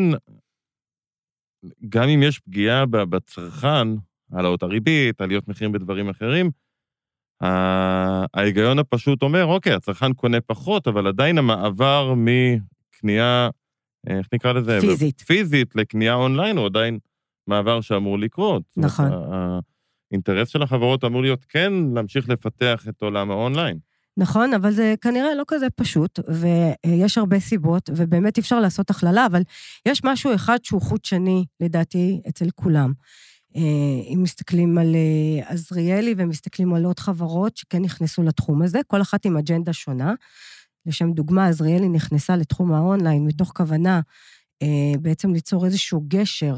[1.89, 3.87] גם אם יש פגיעה בצרכן,
[4.31, 6.51] העלאות הריבית, עליות מחירים בדברים אחרים,
[8.33, 13.49] ההיגיון הפשוט אומר, אוקיי, הצרכן קונה פחות, אבל עדיין המעבר מקנייה,
[14.09, 14.77] אה, איך נקרא לזה?
[14.81, 15.21] פיזית.
[15.21, 16.99] פיזית לקנייה אונליין הוא עדיין
[17.47, 18.63] מעבר שאמור לקרות.
[18.77, 19.09] נכון.
[20.11, 23.77] האינטרס של החברות אמור להיות כן להמשיך לפתח את עולם האונליין.
[24.21, 29.41] נכון, אבל זה כנראה לא כזה פשוט, ויש הרבה סיבות, ובאמת אפשר לעשות הכללה, אבל
[29.87, 32.93] יש משהו אחד שהוא חוט שני, לדעתי, אצל כולם.
[33.55, 33.61] אה,
[34.13, 39.25] אם מסתכלים על אה, עזריאלי ומסתכלים על עוד חברות שכן נכנסו לתחום הזה, כל אחת
[39.25, 40.13] עם אג'נדה שונה.
[40.85, 44.01] לשם דוגמה, עזריאלי נכנסה לתחום האונליין מתוך כוונה
[44.61, 46.55] אה, בעצם ליצור איזשהו גשר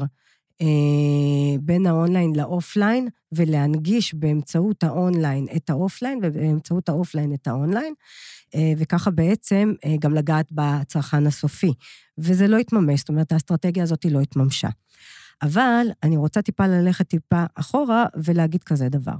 [1.60, 7.94] בין האונליין לאופליין, ולהנגיש באמצעות האונליין את האופליין, ובאמצעות האופליין את האונליין,
[8.54, 11.72] אה, וככה בעצם אה, גם לגעת בצרכן הסופי.
[12.18, 14.68] וזה לא התממש, זאת אומרת, האסטרטגיה הזאת לא התממשה.
[15.42, 19.14] אבל אני רוצה טיפה ללכת טיפה אחורה ולהגיד כזה דבר.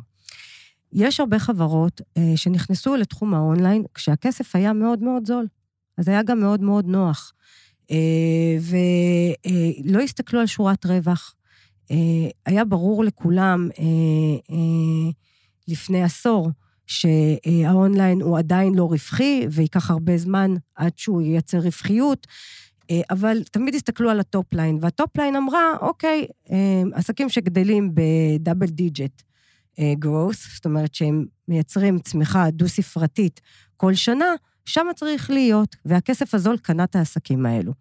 [0.93, 5.47] יש הרבה חברות אה, שנכנסו לתחום האונליין כשהכסף היה מאוד מאוד זול.
[5.99, 7.33] אז היה גם מאוד מאוד נוח.
[7.91, 11.35] אה, ולא הסתכלו על שורת רווח.
[11.91, 11.97] אה,
[12.47, 13.85] היה ברור לכולם אה,
[14.51, 15.11] אה,
[15.69, 16.51] לפני עשור
[16.87, 22.27] שהאונליין הוא עדיין לא רווחי, וייקח הרבה זמן עד שהוא ייצר רווחיות,
[22.91, 29.23] אה, אבל תמיד הסתכלו על הטופליין, והטופליין אמרה, אוקיי, אה, עסקים שגדלים ב double digit
[30.05, 33.41] growth, זאת אומרת שהם מייצרים צמיחה דו-ספרתית
[33.77, 37.73] כל שנה, שם צריך להיות, והכסף הזול קנה את העסקים האלו.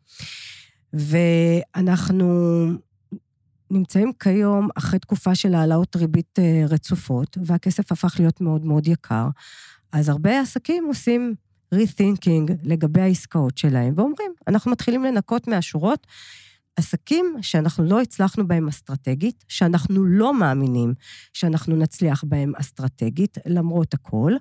[0.93, 2.28] ואנחנו
[3.72, 9.28] נמצאים כיום אחרי תקופה של העלאות ריבית אה, רצופות, והכסף הפך להיות מאוד מאוד יקר,
[9.91, 11.36] אז הרבה עסקים עושים
[11.76, 16.08] rethinking לגבי העסקאות שלהם, ואומרים, אנחנו מתחילים לנקות מהשורות,
[16.76, 20.93] עסקים שאנחנו לא הצלחנו בהם אסטרטגית, שאנחנו לא מאמינים
[21.34, 24.34] שאנחנו נצליח בהם אסטרטגית, למרות הכל,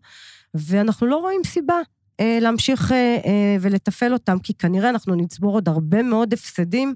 [0.54, 1.76] ואנחנו לא רואים סיבה
[2.20, 2.96] להמשיך אה,
[3.26, 6.94] אה, ולתפעל אותם, כי כנראה אנחנו נצבור עוד הרבה מאוד הפסדים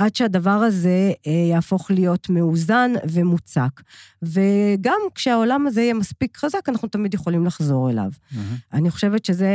[0.00, 3.80] עד שהדבר הזה אה, יהפוך להיות מאוזן ומוצק.
[4.22, 8.10] וגם כשהעולם הזה יהיה מספיק חזק, אנחנו תמיד יכולים לחזור אליו.
[8.10, 8.36] Mm-hmm.
[8.72, 9.48] אני חושבת שזה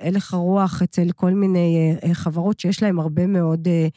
[0.00, 3.88] הלך הרוח אצל כל מיני אה, חברות שיש להם הרבה מאוד אה,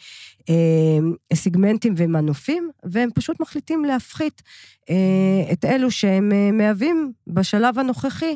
[0.49, 4.41] אה, סיגמנטים ומנופים, והם פשוט מחליטים להפחית
[4.89, 8.35] אה, את אלו שהם אה, מהווים בשלב הנוכחי אה,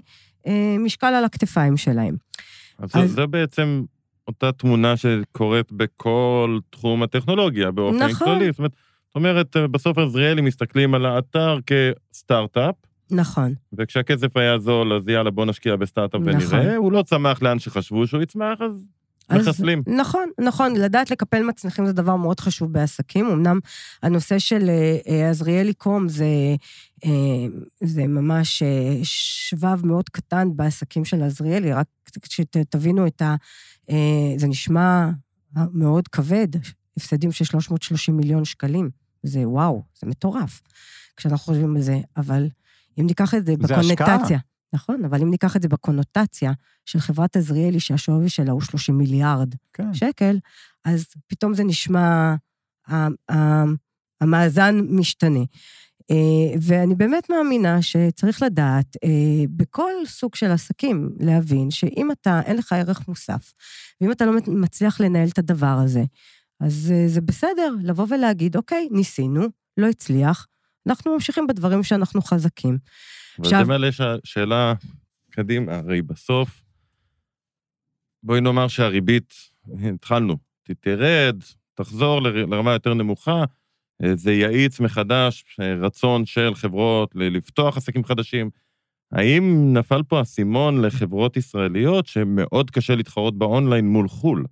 [0.80, 2.16] משקל על הכתפיים שלהם.
[2.80, 3.84] אז, אז- זה בעצם
[4.28, 8.28] אותה תמונה שקורית בכל תחום הטכנולוגיה באופן נכון.
[8.28, 8.52] כללי.
[8.52, 8.72] זאת אומרת,
[9.08, 11.58] זאת אומרת, בסוף עזריאלי מסתכלים על האתר
[12.12, 12.76] כסטארט-אפ,
[13.12, 16.58] נכון, וכשהכסף היה זול, אז יאללה, בוא נשקיע בסטארט-אפ נכון.
[16.60, 16.76] ונראה.
[16.76, 18.86] הוא לא צמח לאן שחשבו שהוא יצמח, אז אז-
[19.32, 19.84] מחסלים.
[19.88, 23.26] נכון, נכון, לדעת לקפל מצליחים זה דבר מאוד חשוב בעסקים.
[23.26, 23.60] אמנם
[24.04, 26.26] הנושא של אה, אה, עזריאלי קום זה,
[27.06, 27.10] אה,
[27.84, 28.63] זה ממש
[29.04, 31.88] שבב מאוד קטן בעסקים של עזריאלי, רק
[32.24, 33.36] שתבינו את ה...
[34.38, 35.10] זה נשמע
[35.74, 36.48] מאוד כבד,
[36.98, 38.90] הפסדים של 330 מיליון שקלים.
[39.24, 40.62] זה וואו, זה מטורף,
[41.18, 42.50] כשאנחנו חושבים על זה, אבל
[43.00, 44.18] אם ניקח את זה זה השקעה.
[44.74, 46.52] נכון, אבל אם ניקח את זה בקונוטציה
[46.86, 49.94] של חברת עזריאלי, שהשווי שלה הוא 30 מיליארד כן.
[49.94, 50.38] שקל,
[50.86, 52.36] אז פתאום זה נשמע,
[54.22, 55.44] המאזן משתנה.
[56.12, 62.58] אה, ואני באמת מאמינה שצריך לדעת, אה, בכל סוג של עסקים, להבין שאם אתה, אין
[62.58, 63.54] לך ערך מוסף,
[64.02, 66.04] ואם אתה לא מצליח לנהל את הדבר הזה,
[66.60, 69.42] אז אה, זה בסדר לבוא ולהגיד, אוקיי, ניסינו,
[69.78, 70.48] לא הצליח,
[70.88, 72.78] אנחנו ממשיכים בדברים שאנחנו חזקים.
[73.39, 73.89] אבל עכשיו- זה מעלה
[74.23, 74.73] שאלה
[75.30, 76.62] קדימה, הרי בסוף,
[78.23, 79.34] בואי נאמר שהריבית,
[79.95, 80.38] התחלנו,
[80.82, 81.36] תרד,
[81.73, 83.43] תחזור לרמה יותר נמוכה,
[84.04, 88.50] אה, זה יאיץ מחדש אה, רצון של חברות לפתוח עסקים חדשים.
[89.12, 94.45] האם נפל פה אסימון לחברות ישראליות שמאוד קשה להתחרות באונליין מול חו"ל?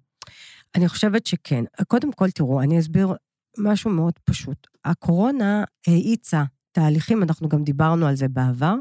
[0.76, 1.64] אני חושבת שכן.
[1.88, 3.08] קודם כל, תראו, אני אסביר
[3.58, 4.68] משהו מאוד פשוט.
[4.86, 8.76] הקורונה האיצה תהליכים, אנחנו גם דיברנו על זה בעבר,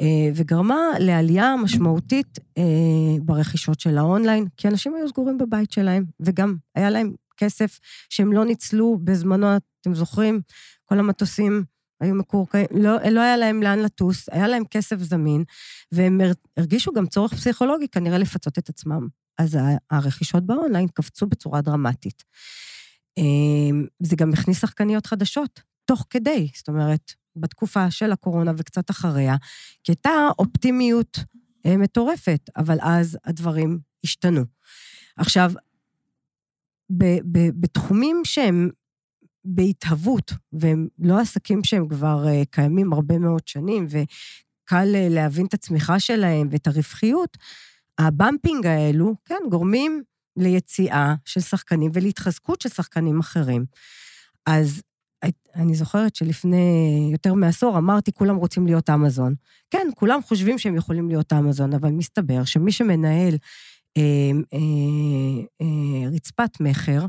[0.00, 2.62] אה, וגרמה לעלייה משמעותית אה,
[3.22, 8.44] ברכישות של האונליין, כי אנשים היו סגורים בבית שלהם, וגם היה להם כסף שהם לא
[8.44, 9.46] ניצלו בזמנו,
[9.80, 10.40] אתם זוכרים?
[10.84, 11.64] כל המטוסים
[12.00, 15.44] היו מקורקעים, לא, לא היה להם לאן לטוס, היה להם כסף זמין,
[15.92, 19.08] והם הר- הרגישו גם צורך פסיכולוגי כנראה לפצות את עצמם.
[19.38, 19.58] אז
[19.90, 22.24] הרכישות באונליין קפצו בצורה דרמטית.
[23.20, 29.36] אמ, זה גם הכניס שחקניות חדשות, תוך כדי, זאת אומרת, בתקופה של הקורונה וקצת אחריה,
[29.84, 31.18] כי הייתה אופטימיות
[31.66, 34.44] אה, מטורפת, אבל אז הדברים השתנו.
[35.16, 35.52] עכשיו,
[36.90, 38.70] ב- ב- בתחומים שהם
[39.44, 45.54] בהתהוות, והם לא עסקים שהם כבר אה, קיימים הרבה מאוד שנים, וקל אה, להבין את
[45.54, 47.36] הצמיחה שלהם ואת הרווחיות,
[47.98, 50.02] הבמפינג האלו, כן, גורמים
[50.40, 53.64] ליציאה של שחקנים ולהתחזקות של שחקנים אחרים.
[54.46, 54.82] אז
[55.54, 59.34] אני זוכרת שלפני יותר מעשור אמרתי, כולם רוצים להיות אמזון.
[59.70, 63.34] כן, כולם חושבים שהם יכולים להיות אמזון, אבל מסתבר שמי שמנהל
[63.96, 67.06] אה, אה, אה, רצפת מכר,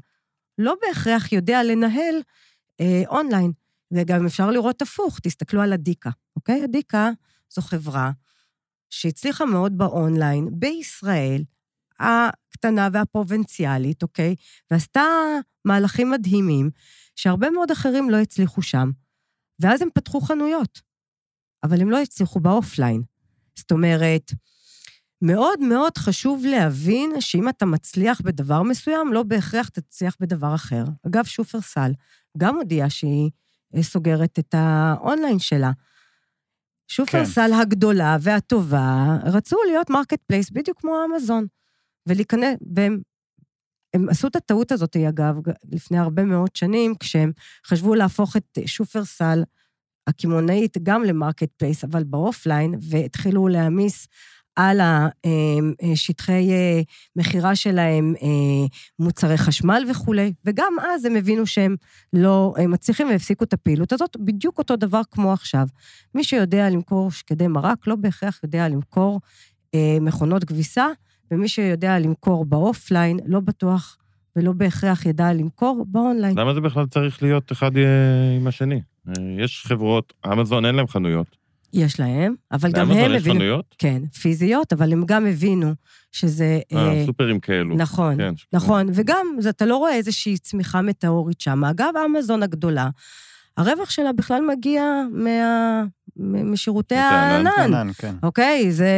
[0.57, 2.15] לא בהכרח יודע לנהל
[2.81, 3.51] אה, אונליין.
[3.91, 6.63] וגם אפשר לראות הפוך, תסתכלו על הדיקה, אוקיי?
[6.63, 7.09] הדיקה
[7.53, 8.11] זו חברה
[8.89, 11.43] שהצליחה מאוד באונליין, בישראל,
[12.01, 14.35] הקטנה והפרובינציאלית, אוקיי?
[14.71, 15.03] ועשתה
[15.65, 16.69] מהלכים מדהימים,
[17.15, 18.91] שהרבה מאוד אחרים לא הצליחו שם.
[19.59, 20.81] ואז הם פתחו חנויות,
[21.63, 23.01] אבל הם לא הצליחו באופליין.
[23.55, 24.31] זאת אומרת,
[25.21, 30.83] מאוד מאוד חשוב להבין שאם אתה מצליח בדבר מסוים, לא בהכרח תצליח בדבר אחר.
[31.07, 31.91] אגב, שופרסל
[32.37, 33.29] גם הודיעה שהיא
[33.75, 35.71] אה, סוגרת את האונליין שלה.
[36.87, 37.59] שופרסל כן.
[37.61, 41.45] הגדולה והטובה רצו להיות marketplace בדיוק כמו אמזון,
[42.07, 43.01] ולהיכנס, והם
[43.93, 45.35] הם עשו את הטעות הזאת, אגב,
[45.71, 47.31] לפני הרבה מאוד שנים, כשהם
[47.67, 49.43] חשבו להפוך את שופרסל
[50.07, 54.07] הקמעונאית גם ל marketplace, אבל באופליין, והתחילו להעמיס
[54.55, 54.81] על
[55.93, 56.49] השטחי
[57.15, 58.13] מכירה שלהם,
[58.99, 61.75] מוצרי חשמל וכולי, וגם אז הם הבינו שהם
[62.13, 65.67] לא מצליחים והפסיקו את הפעילות הזאת, בדיוק אותו דבר כמו עכשיו.
[66.15, 69.21] מי שיודע למכור שקדי מרק, לא בהכרח יודע למכור
[70.01, 70.87] מכונות כביסה,
[71.31, 73.97] ומי שיודע למכור באופליין, לא בטוח
[74.35, 76.37] ולא בהכרח ידע למכור באונליין.
[76.37, 77.71] למה זה בכלל צריך להיות אחד
[78.39, 78.81] עם השני?
[79.39, 81.41] יש חברות, אמזון אין להם חנויות.
[81.73, 83.35] יש להם, אבל גם הם יש הבינו...
[83.35, 83.75] חנויות?
[83.77, 85.73] כן, פיזיות, אבל הם גם הבינו
[86.11, 86.59] שזה...
[86.73, 87.75] אה, אה, סופרים כאלו.
[87.75, 91.65] נכון, כן, נכון, וגם, זה, אתה לא רואה איזושהי צמיחה מטאורית שם.
[91.65, 92.89] אגב, אמזון הגדולה,
[93.57, 95.83] הרווח שלה בכלל מגיע מה...
[96.17, 97.47] משירותי הענן.
[97.47, 98.15] ענן, כן.
[98.23, 98.71] אוקיי?
[98.71, 98.89] זה...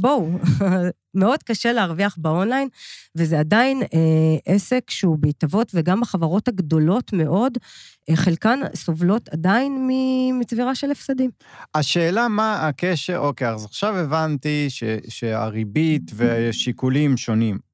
[0.00, 0.30] בואו,
[1.14, 2.68] מאוד קשה להרוויח באונליין,
[3.16, 7.58] וזה עדיין אה, עסק שהוא בהתהוות, וגם החברות הגדולות מאוד,
[8.10, 9.88] אה, חלקן סובלות עדיין
[10.40, 11.30] מצבירה של הפסדים.
[11.74, 17.73] השאלה מה הקשר, אוקיי, אז עכשיו הבנתי ש, שהריבית ושיקולים שונים.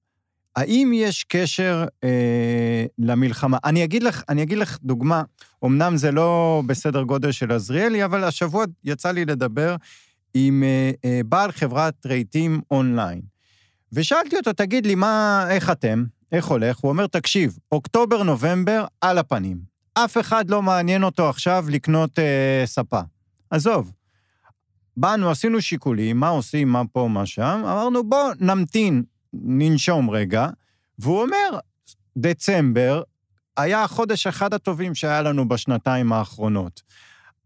[0.56, 3.58] האם יש קשר אה, למלחמה?
[3.64, 5.22] אני אגיד, לך, אני אגיד לך דוגמה,
[5.64, 9.76] אמנם זה לא בסדר גודל של עזריאלי, אבל השבוע יצא לי לדבר
[10.34, 13.20] עם אה, אה, בעל חברת רהיטים אונליין.
[13.92, 16.04] ושאלתי אותו, תגיד לי, מה, איך אתם?
[16.32, 16.78] איך הולך?
[16.78, 19.58] הוא אומר, תקשיב, אוקטובר-נובמבר על הפנים.
[19.94, 23.00] אף אחד לא מעניין אותו עכשיו לקנות אה, ספה.
[23.50, 23.92] עזוב.
[24.96, 30.48] באנו, עשינו שיקולים, מה עושים, מה פה, מה שם, אמרנו, בוא נמתין, ננשום רגע,
[30.98, 31.58] והוא אומר,
[32.16, 33.02] דצמבר
[33.56, 36.82] היה החודש אחד הטובים שהיה לנו בשנתיים האחרונות.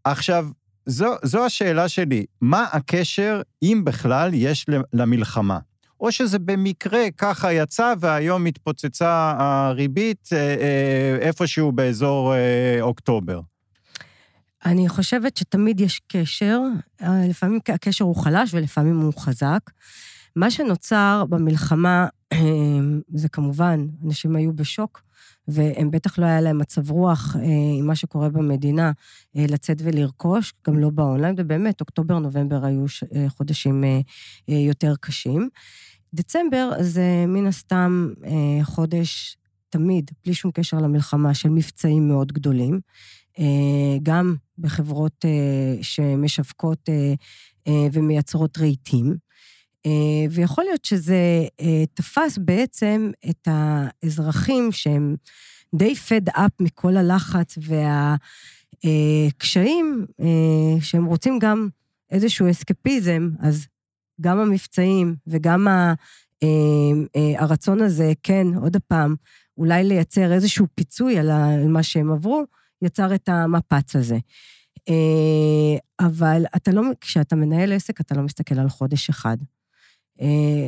[0.03, 0.47] עכשיו,
[0.85, 5.59] זו, זו השאלה שלי, מה הקשר, אם בכלל, יש למלחמה?
[5.99, 13.39] או שזה במקרה ככה יצא והיום התפוצצה הריבית אה, אה, איפשהו באזור אה, אוקטובר.
[14.65, 16.59] אני חושבת שתמיד יש קשר,
[17.29, 19.59] לפעמים הקשר הוא חלש ולפעמים הוא חזק.
[20.35, 22.39] מה שנוצר במלחמה, אה,
[23.13, 25.01] זה כמובן, אנשים היו בשוק,
[25.47, 27.41] והם בטח לא היה להם מצב רוח אה,
[27.79, 28.91] עם מה שקורה במדינה,
[29.35, 32.85] לצאת ולרכוש, גם לא באונליין, ובאמת, אוקטובר-נובמבר היו
[33.27, 33.83] חודשים
[34.47, 35.49] יותר קשים.
[36.13, 38.13] דצמבר זה מן הסתם
[38.63, 39.37] חודש
[39.69, 42.79] תמיד, בלי שום קשר למלחמה, של מבצעים מאוד גדולים.
[44.03, 45.25] גם בחברות
[45.81, 46.89] שמשווקות
[47.93, 49.24] ומייצרות רהיטים.
[50.31, 51.45] ויכול להיות שזה
[51.93, 55.15] תפס בעצם את האזרחים שהם
[55.75, 57.57] די fed up מכל הלחץ
[58.83, 60.05] והקשיים,
[60.81, 61.67] שהם רוצים גם
[62.11, 63.67] איזשהו אסקפיזם, אז
[64.21, 65.67] גם המבצעים וגם
[67.37, 69.15] הרצון הזה, כן, עוד פעם,
[69.57, 72.43] אולי לייצר איזשהו פיצוי על מה שהם עברו,
[72.81, 74.17] יצר את המפץ הזה.
[75.99, 79.37] אבל אתה לא, כשאתה מנהל עסק, אתה לא מסתכל על חודש אחד.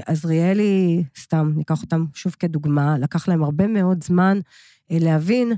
[0.06, 4.40] עזריאלי, סתם, ניקח אותם שוב כדוגמה, לקח להם הרבה מאוד זמן
[4.90, 5.54] להבין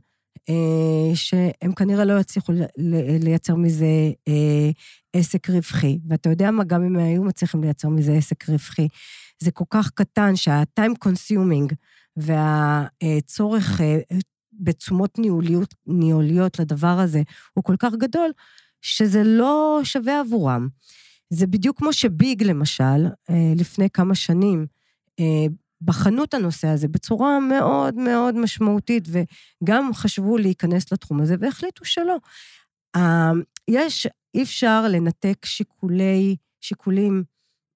[1.14, 2.54] שהם כנראה לא יצליחו
[3.24, 3.88] לייצר מזה
[5.14, 6.00] עסק רווחי.
[6.10, 8.88] ואתה יודע מה, גם אם היו מצליחים לייצר מזה עסק רווחי,
[9.40, 11.74] זה כל כך קטן שה-time consuming
[12.18, 13.82] והצורך
[14.54, 17.22] בתשומות ניהוליות, ניהוליות לדבר הזה
[17.54, 18.32] הוא כל כך גדול,
[18.82, 20.68] שזה לא שווה עבורם.
[21.30, 23.08] זה בדיוק כמו שביג, למשל,
[23.56, 24.66] לפני כמה שנים,
[25.82, 32.16] בחנו את הנושא הזה בצורה מאוד מאוד משמעותית, וגם חשבו להיכנס לתחום הזה, והחליטו שלא.
[33.68, 37.24] יש, אי אפשר לנתק שיקולי, שיקולים,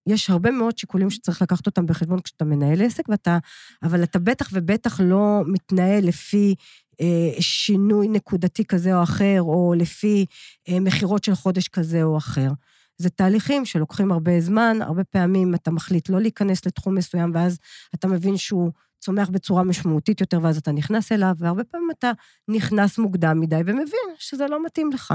[0.07, 3.37] יש הרבה מאוד שיקולים שצריך לקחת אותם בחשבון כשאתה מנהל עסק, ואתה,
[3.83, 6.55] אבל אתה בטח ובטח לא מתנהל לפי
[7.01, 10.25] אה, שינוי נקודתי כזה או אחר, או לפי
[10.69, 12.49] אה, מכירות של חודש כזה או אחר.
[12.97, 17.59] זה תהליכים שלוקחים הרבה זמן, הרבה פעמים אתה מחליט לא להיכנס לתחום מסוים, ואז
[17.95, 22.11] אתה מבין שהוא צומח בצורה משמעותית יותר, ואז אתה נכנס אליו, והרבה פעמים אתה
[22.47, 25.13] נכנס מוקדם מדי ומבין שזה לא מתאים לך.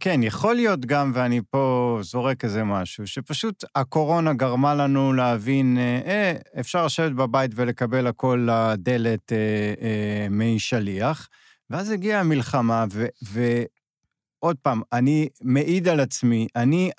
[0.00, 6.34] כן, יכול להיות גם, ואני פה זורק איזה משהו, שפשוט הקורונה גרמה לנו להבין, אה,
[6.60, 9.36] אפשר לשבת בבית ולקבל הכל לדלת אה,
[9.82, 11.28] אה, מי שליח,
[11.70, 12.84] ואז הגיעה המלחמה.
[13.32, 13.62] ו
[14.44, 16.90] עוד פעם, אני מעיד על עצמי, אני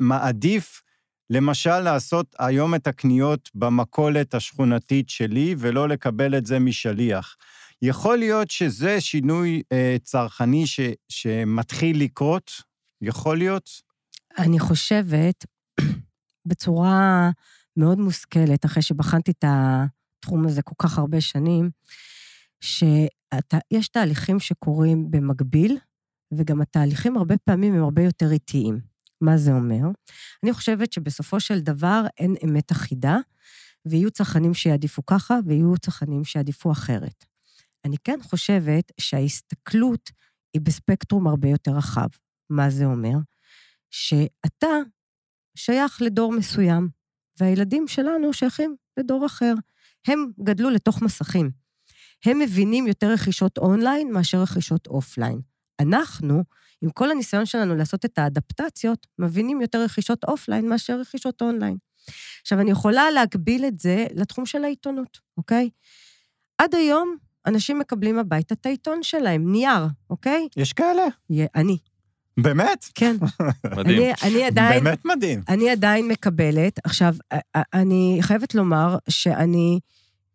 [0.00, 0.82] מעדיף,
[1.30, 7.36] למשל, לעשות היום את הקניות במכולת השכונתית שלי, ולא לקבל את זה משליח.
[7.82, 12.50] יכול להיות שזה שינוי אה, צרכני ש, שמתחיל לקרות?
[13.02, 13.70] יכול להיות?
[14.38, 15.44] אני חושבת,
[16.46, 17.30] בצורה
[17.76, 21.70] מאוד מושכלת, אחרי שבחנתי את התחום הזה כל כך הרבה שנים,
[22.60, 25.78] שיש תהליכים שקורים במקביל,
[26.34, 28.80] וגם התהליכים הרבה פעמים הם הרבה יותר איטיים.
[29.20, 29.88] מה זה אומר?
[30.44, 33.16] אני חושבת שבסופו של דבר אין אמת אחידה,
[33.86, 37.24] ויהיו צרכנים שיעדיפו ככה, ויהיו צרכנים שיעדיפו אחרת.
[37.84, 40.10] אני כן חושבת שההסתכלות
[40.54, 42.08] היא בספקטרום הרבה יותר רחב.
[42.50, 43.18] מה זה אומר?
[43.90, 44.66] שאתה
[45.54, 46.88] שייך לדור מסוים,
[47.40, 49.54] והילדים שלנו שייכים לדור אחר.
[50.06, 51.50] הם גדלו לתוך מסכים.
[52.24, 55.40] הם מבינים יותר רכישות אונליין מאשר רכישות אופליין.
[55.80, 56.44] אנחנו,
[56.82, 61.76] עם כל הניסיון שלנו לעשות את האדפטציות, מבינים יותר רכישות אופליין מאשר רכישות אונליין.
[62.42, 65.70] עכשיו, אני יכולה להגביל את זה לתחום של העיתונות, אוקיי?
[66.58, 67.16] עד היום,
[67.46, 70.48] אנשים מקבלים הביתה את העיתון שלהם, נייר, אוקיי?
[70.56, 71.02] יש כאלה?
[71.54, 71.78] אני.
[72.36, 72.84] באמת?
[72.94, 73.16] כן.
[73.76, 73.98] מדהים.
[73.98, 74.84] אני, אני עדיין...
[74.84, 75.42] באמת מדהים.
[75.48, 76.78] אני עדיין מקבלת.
[76.84, 77.14] עכשיו,
[77.74, 79.80] אני חייבת לומר שאני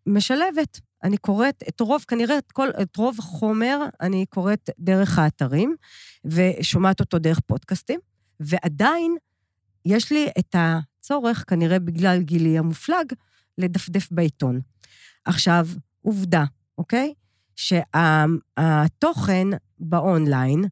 [0.07, 0.79] משלבת.
[1.03, 5.75] אני קוראת את רוב, כנראה את, כל, את רוב החומר, אני קוראת דרך האתרים,
[6.25, 7.99] ושומעת אותו דרך פודקאסטים,
[8.39, 9.15] ועדיין
[9.85, 13.13] יש לי את הצורך, כנראה בגלל גילי המופלג,
[13.57, 14.59] לדפדף בעיתון.
[15.25, 15.67] עכשיו,
[16.01, 16.43] עובדה,
[16.77, 17.13] אוקיי?
[17.55, 19.47] שהתוכן
[19.79, 20.65] באונליין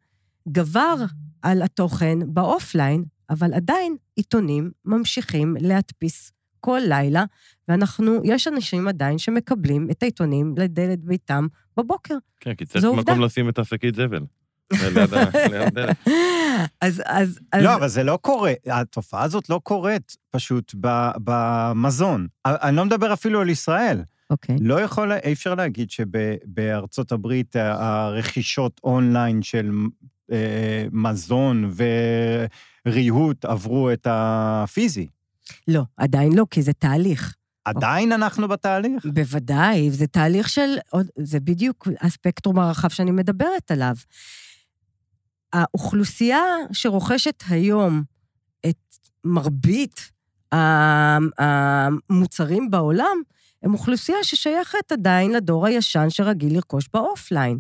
[0.48, 0.96] גבר
[1.42, 6.32] על התוכן באופליין, אבל עדיין עיתונים ממשיכים להדפיס
[6.62, 7.24] כל לילה,
[7.68, 11.48] ואנחנו, יש אנשים עדיין שמקבלים את העיתונים לדלת ביתם
[11.78, 12.16] בבוקר.
[12.40, 12.86] כן, כי צריך.
[12.86, 14.26] מקום לשים את השקית זבל.
[16.82, 17.64] אז, אז, אז...
[17.64, 20.76] לא, אבל זה לא קורה, התופעה הזאת לא קורית פשוט
[21.24, 22.28] במזון.
[22.46, 24.04] אני לא מדבר אפילו על ישראל.
[24.30, 24.56] אוקיי.
[24.60, 29.72] לא יכול, אי אפשר להגיד שבארצות הברית הרכישות אונליין של
[30.32, 31.72] אה, מזון
[32.86, 35.08] וריהוט עברו את הפיזי.
[35.68, 37.36] לא, עדיין לא, כי זה תהליך.
[37.66, 39.06] עדיין אנחנו בתהליך?
[39.06, 40.76] בוודאי, זה תהליך של...
[41.18, 43.96] זה בדיוק הספקטרום הרחב שאני מדברת עליו.
[45.54, 48.04] האוכלוסייה שרוכשת היום
[48.70, 50.12] את מרבית
[51.38, 53.22] המוצרים בעולם,
[53.64, 57.58] הם אוכלוסייה ששייכת עדיין לדור הישן שרגיל לרכוש באופליין.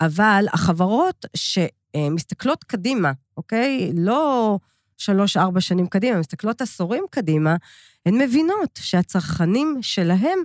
[0.00, 3.92] אבל החברות שמסתכלות קדימה, אוקיי?
[3.94, 4.58] לא
[4.98, 7.56] שלוש-ארבע שנים קדימה, הן מסתכלות עשורים קדימה,
[8.06, 10.38] הן מבינות שהצרכנים שלהם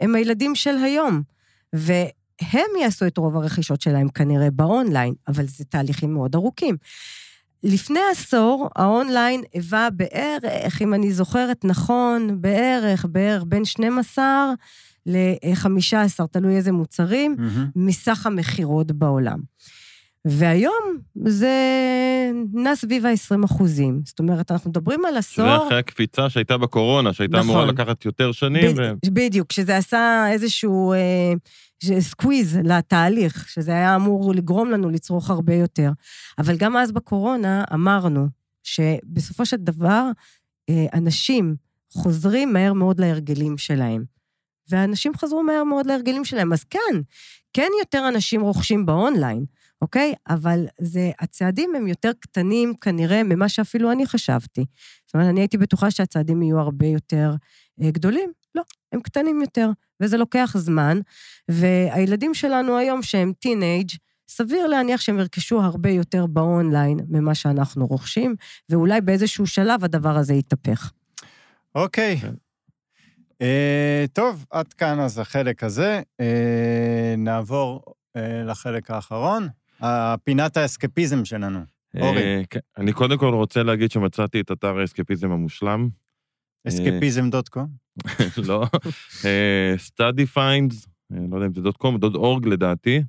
[0.00, 1.22] הם הילדים של היום.
[1.72, 6.76] והם יעשו את רוב הרכישות שלהם כנראה באונליין, אבל זה תהליכים מאוד ארוכים.
[7.62, 14.52] לפני עשור, האונליין היווה בערך, אם אני זוכרת נכון, בערך, בערך בין 12
[15.06, 17.70] ל-15, תלוי איזה מוצרים, מהמם.
[17.76, 19.40] מסך המכירות בעולם.
[20.28, 21.52] והיום זה
[22.52, 24.00] נע סביב ה-20 אחוזים.
[24.04, 25.66] זאת אומרת, אנחנו מדברים על שזה עשור...
[25.66, 27.74] אחרי הקפיצה שהייתה בקורונה, שהייתה אמורה נכון.
[27.74, 28.70] לקחת יותר שנים.
[28.76, 31.32] ו- בד- בדיוק, שזה עשה איזשהו אה,
[32.00, 35.90] squeeze לתהליך, שזה היה אמור לגרום לנו לצרוך הרבה יותר.
[36.38, 38.26] אבל גם אז בקורונה אמרנו
[38.62, 40.10] שבסופו של דבר,
[40.70, 41.54] אה, אנשים
[41.92, 44.04] חוזרים מהר מאוד להרגלים שלהם.
[44.70, 46.52] ואנשים חזרו מהר מאוד להרגלים שלהם.
[46.52, 47.00] אז כן,
[47.52, 49.44] כן יותר אנשים רוכשים באונליין,
[49.82, 50.14] אוקיי?
[50.28, 54.64] אבל זה, הצעדים הם יותר קטנים כנראה ממה שאפילו אני חשבתי.
[55.06, 57.34] זאת אומרת, אני הייתי בטוחה שהצעדים יהיו הרבה יותר
[57.82, 58.32] אה, גדולים.
[58.54, 58.62] לא,
[58.92, 59.70] הם קטנים יותר,
[60.00, 61.00] וזה לוקח זמן.
[61.48, 63.88] והילדים שלנו היום, שהם טינג',
[64.28, 68.36] סביר להניח שהם ירכשו הרבה יותר באונליין ממה שאנחנו רוכשים,
[68.68, 70.92] ואולי באיזשהו שלב הדבר הזה יתהפך.
[71.74, 72.16] אוקיי.
[72.16, 72.34] כן.
[73.42, 76.02] אה, טוב, עד כאן אז החלק הזה.
[76.20, 77.84] אה, נעבור
[78.16, 79.48] אה, לחלק האחרון,
[80.24, 81.60] פינת האסקפיזם שלנו.
[82.00, 82.22] אורי.
[82.22, 82.60] אה, כן.
[82.76, 85.88] אני קודם כל רוצה להגיד שמצאתי את אתר האסקפיזם המושלם.
[86.68, 87.68] אסקפיזם.קום.
[88.48, 88.64] לא.
[89.24, 93.02] אה, study finds, אה, לא יודע אם זה דוט קום, דוט אורג לדעתי.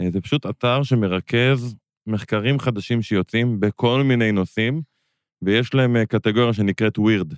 [0.00, 1.76] אה, זה פשוט אתר שמרכז
[2.06, 4.82] מחקרים חדשים שיוצאים בכל מיני נושאים,
[5.42, 7.34] ויש להם אה, קטגוריה שנקראת weird.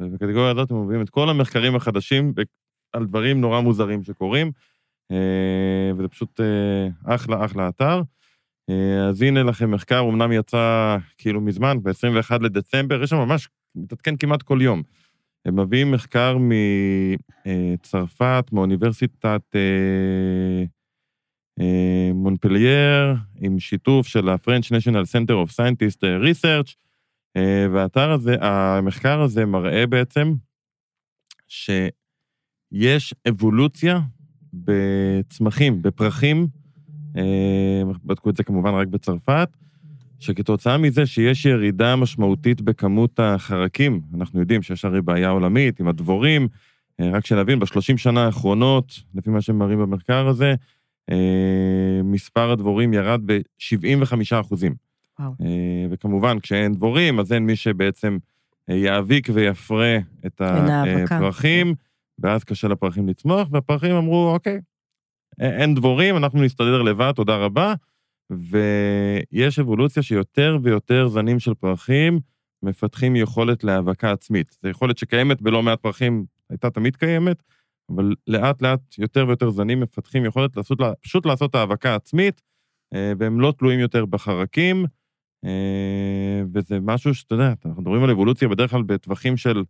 [0.00, 2.34] ובקטגוריה הזאת הם מביאים את כל המחקרים החדשים
[2.92, 4.52] על דברים נורא מוזרים שקורים, אה,
[5.98, 8.02] וזה פשוט אה, אחלה, אחלה אתר.
[8.70, 14.16] אה, אז הנה לכם מחקר, אמנם יצא כאילו מזמן, ב-21 לדצמבר, יש שם ממש, מתעדכן
[14.16, 14.82] כמעט כל יום.
[15.46, 16.36] הם מביאים מחקר
[17.46, 20.64] מצרפת, מאוניברסיטת אה,
[21.60, 26.74] אה, מונפלייר, עם שיתוף של ה-French National Center of Scientist Research,
[27.36, 30.34] אה, והאתר הזה, המחקר הזה מראה בעצם
[31.48, 34.00] שיש אבולוציה
[34.64, 36.46] בצמחים, בפרחים,
[37.16, 39.48] אה, בדקו את זה כמובן רק בצרפת,
[40.20, 46.48] שכתוצאה מזה שיש ירידה משמעותית בכמות החרקים, אנחנו יודעים שיש הרי בעיה עולמית עם הדבורים,
[47.00, 50.54] אה, רק שנבין, בשלושים שנה האחרונות, לפי מה שמראים במחקר הזה,
[51.10, 54.74] אה, מספר הדבורים ירד ב-75 אחוזים.
[55.18, 55.32] וואו.
[55.90, 58.18] וכמובן, כשאין דבורים, אז אין מי שבעצם
[58.68, 60.40] יאביק ויפרה את.
[60.40, 61.74] הפרחים,
[62.18, 64.60] ואז קשה לפרחים לצמוח, והפרחים אמרו, אוקיי,
[65.40, 67.74] אין דבורים, אנחנו נסתדר לבד, תודה רבה.
[68.30, 72.20] ויש אבולוציה שיותר ויותר זנים של פרחים
[72.62, 74.56] מפתחים יכולת להאבקה עצמית.
[74.62, 77.42] זו יכולת שקיימת בלא מעט פרחים, הייתה תמיד קיימת,
[77.90, 82.42] אבל לאט לאט יותר ויותר זנים מפתחים יכולת לעשות, פשוט לעשות האבקה עצמית,
[82.94, 84.84] אה, והם לא תלויים יותר בחרקים,
[85.44, 89.62] אה, וזה משהו שאתה יודע, אנחנו מדברים על אבולוציה בדרך כלל בטווחים של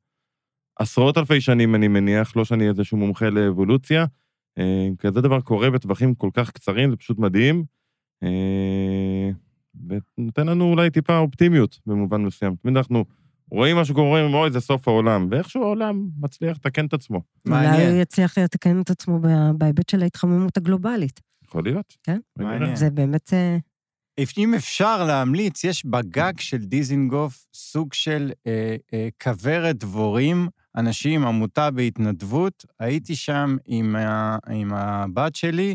[0.78, 4.06] עשרות אלפי שנים, אני מניח, לא שאני איזשהו מומחה לאבולוציה.
[4.58, 7.64] אה, כזה דבר קורה בטווחים כל כך קצרים, זה פשוט מדהים.
[9.88, 12.56] ונותן לנו אולי טיפה אופטימיות במובן מסוים.
[12.56, 13.04] תמיד אנחנו
[13.50, 17.20] רואים משהו קורה, אומרים, אוי, זה סוף העולם, ואיכשהו העולם מצליח לתקן את עצמו.
[17.44, 17.74] מעניין.
[17.74, 19.20] אולי הוא יצליח לתקן את עצמו
[19.58, 21.20] בהיבט של ההתחממות הגלובלית.
[21.44, 21.96] יכול להיות.
[22.02, 22.18] כן?
[22.38, 22.76] מעניין.
[22.76, 23.32] זה באמת...
[24.38, 31.70] אם אפשר להמליץ, יש בגג של דיזינגוף סוג של אה, אה, כוורת דבורים, אנשים, עמותה
[31.70, 32.64] בהתנדבות.
[32.80, 35.74] הייתי שם עם, ה, עם הבת שלי,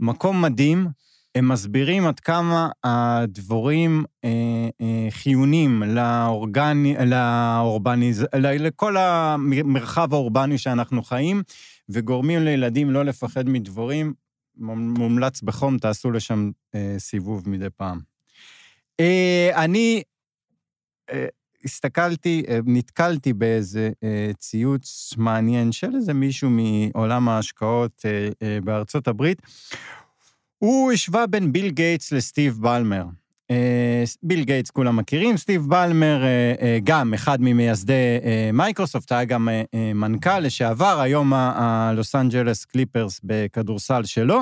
[0.00, 0.88] מקום מדהים.
[1.34, 8.24] הם מסבירים עד כמה הדבורים אה, אה, חיונים לאורגני, לאורבניז...
[8.34, 11.42] לכל המרחב האורבני שאנחנו חיים,
[11.88, 14.12] וגורמים לילדים לא לפחד מדבורים.
[14.58, 18.00] מומלץ בחום, תעשו לשם אה, סיבוב מדי פעם.
[19.00, 20.02] אה, אני
[21.10, 21.26] אה,
[21.64, 29.08] הסתכלתי, אה, נתקלתי באיזה אה, ציוץ מעניין של איזה מישהו מעולם ההשקעות אה, אה, בארצות
[29.08, 29.42] הברית.
[30.58, 33.04] הוא השווה בין ביל גייטס לסטיב בלמר.
[33.50, 38.18] אה, ביל גייטס כולם מכירים, סטיב בלמר אה, אה, גם אחד ממייסדי
[38.52, 39.48] מייקרוסופט, היה גם
[39.94, 44.40] מנכ"ל לשעבר, היום הלוס אנג'לס קליפרס בכדורסל שלו,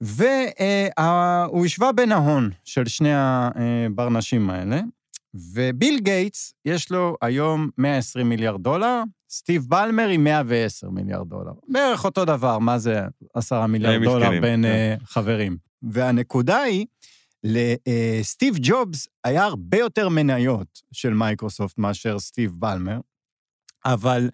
[0.00, 4.80] והוא השווה בין ההון של שני הברנשים האלה,
[5.34, 11.52] וביל גייטס, יש לו היום 120 מיליארד דולר, סטיב בלמר עם 110 מיליארד דולר.
[11.68, 13.00] בערך אותו דבר, מה זה
[13.34, 14.96] 10 מיליארד דולר בין כן.
[15.04, 15.56] חברים.
[15.82, 16.86] והנקודה היא,
[17.44, 23.00] לסטיב ג'ובס היה הרבה יותר מניות של מייקרוסופט מאשר סטיב בלמר,
[23.84, 24.30] אבל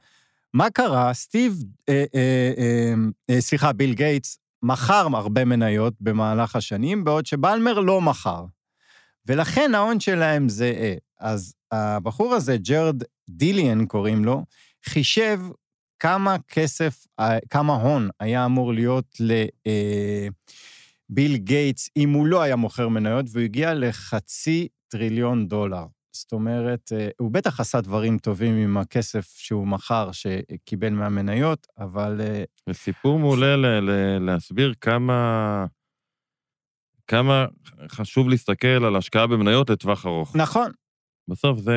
[0.54, 1.14] מה קרה?
[1.14, 2.94] סטיב, אה, אה, אה,
[3.30, 8.44] אה, סליחה, ביל גייטס, מכר הרבה מניות במהלך השנים, בעוד שבלמר לא מכר.
[9.26, 10.68] ולכן ההון שלהם זהה.
[10.70, 14.44] אה, אז הבחור הזה, ג'רד דיליאן קוראים לו,
[14.84, 15.40] חישב
[15.98, 19.16] כמה כסף, אה, כמה הון היה אמור להיות
[21.10, 25.86] לביל גייטס אם הוא לא היה מוכר מניות, והוא הגיע לחצי טריליון דולר.
[26.12, 32.20] זאת אומרת, אה, הוא בטח עשה דברים טובים עם הכסף שהוא מכר, שקיבל מהמניות, אבל...
[32.66, 33.56] זה סיפור מעולה
[34.20, 35.66] להסביר כמה...
[37.06, 37.46] כמה
[37.88, 40.36] חשוב להסתכל על השקעה במניות לטווח ארוך.
[40.36, 40.70] נכון.
[41.28, 41.74] בסוף זה,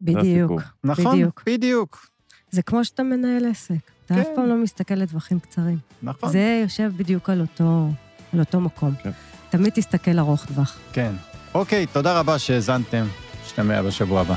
[0.00, 0.58] בדיוק, זה הסיפור.
[0.84, 1.42] נכון, בדיוק.
[1.46, 2.06] בדיוק.
[2.50, 3.74] זה כמו שאתה מנהל עסק.
[4.06, 4.20] אתה כן.
[4.20, 5.78] אף פעם לא מסתכל לטווחים קצרים.
[6.02, 6.28] נכון.
[6.28, 7.88] זה יושב בדיוק על אותו,
[8.34, 8.94] על אותו מקום.
[9.02, 9.10] כן.
[9.50, 10.78] תמיד תסתכל ארוך טווח.
[10.92, 11.12] כן.
[11.54, 13.06] אוקיי, תודה רבה שהאזנתם.
[13.44, 14.34] נשתמע בשבוע הבא.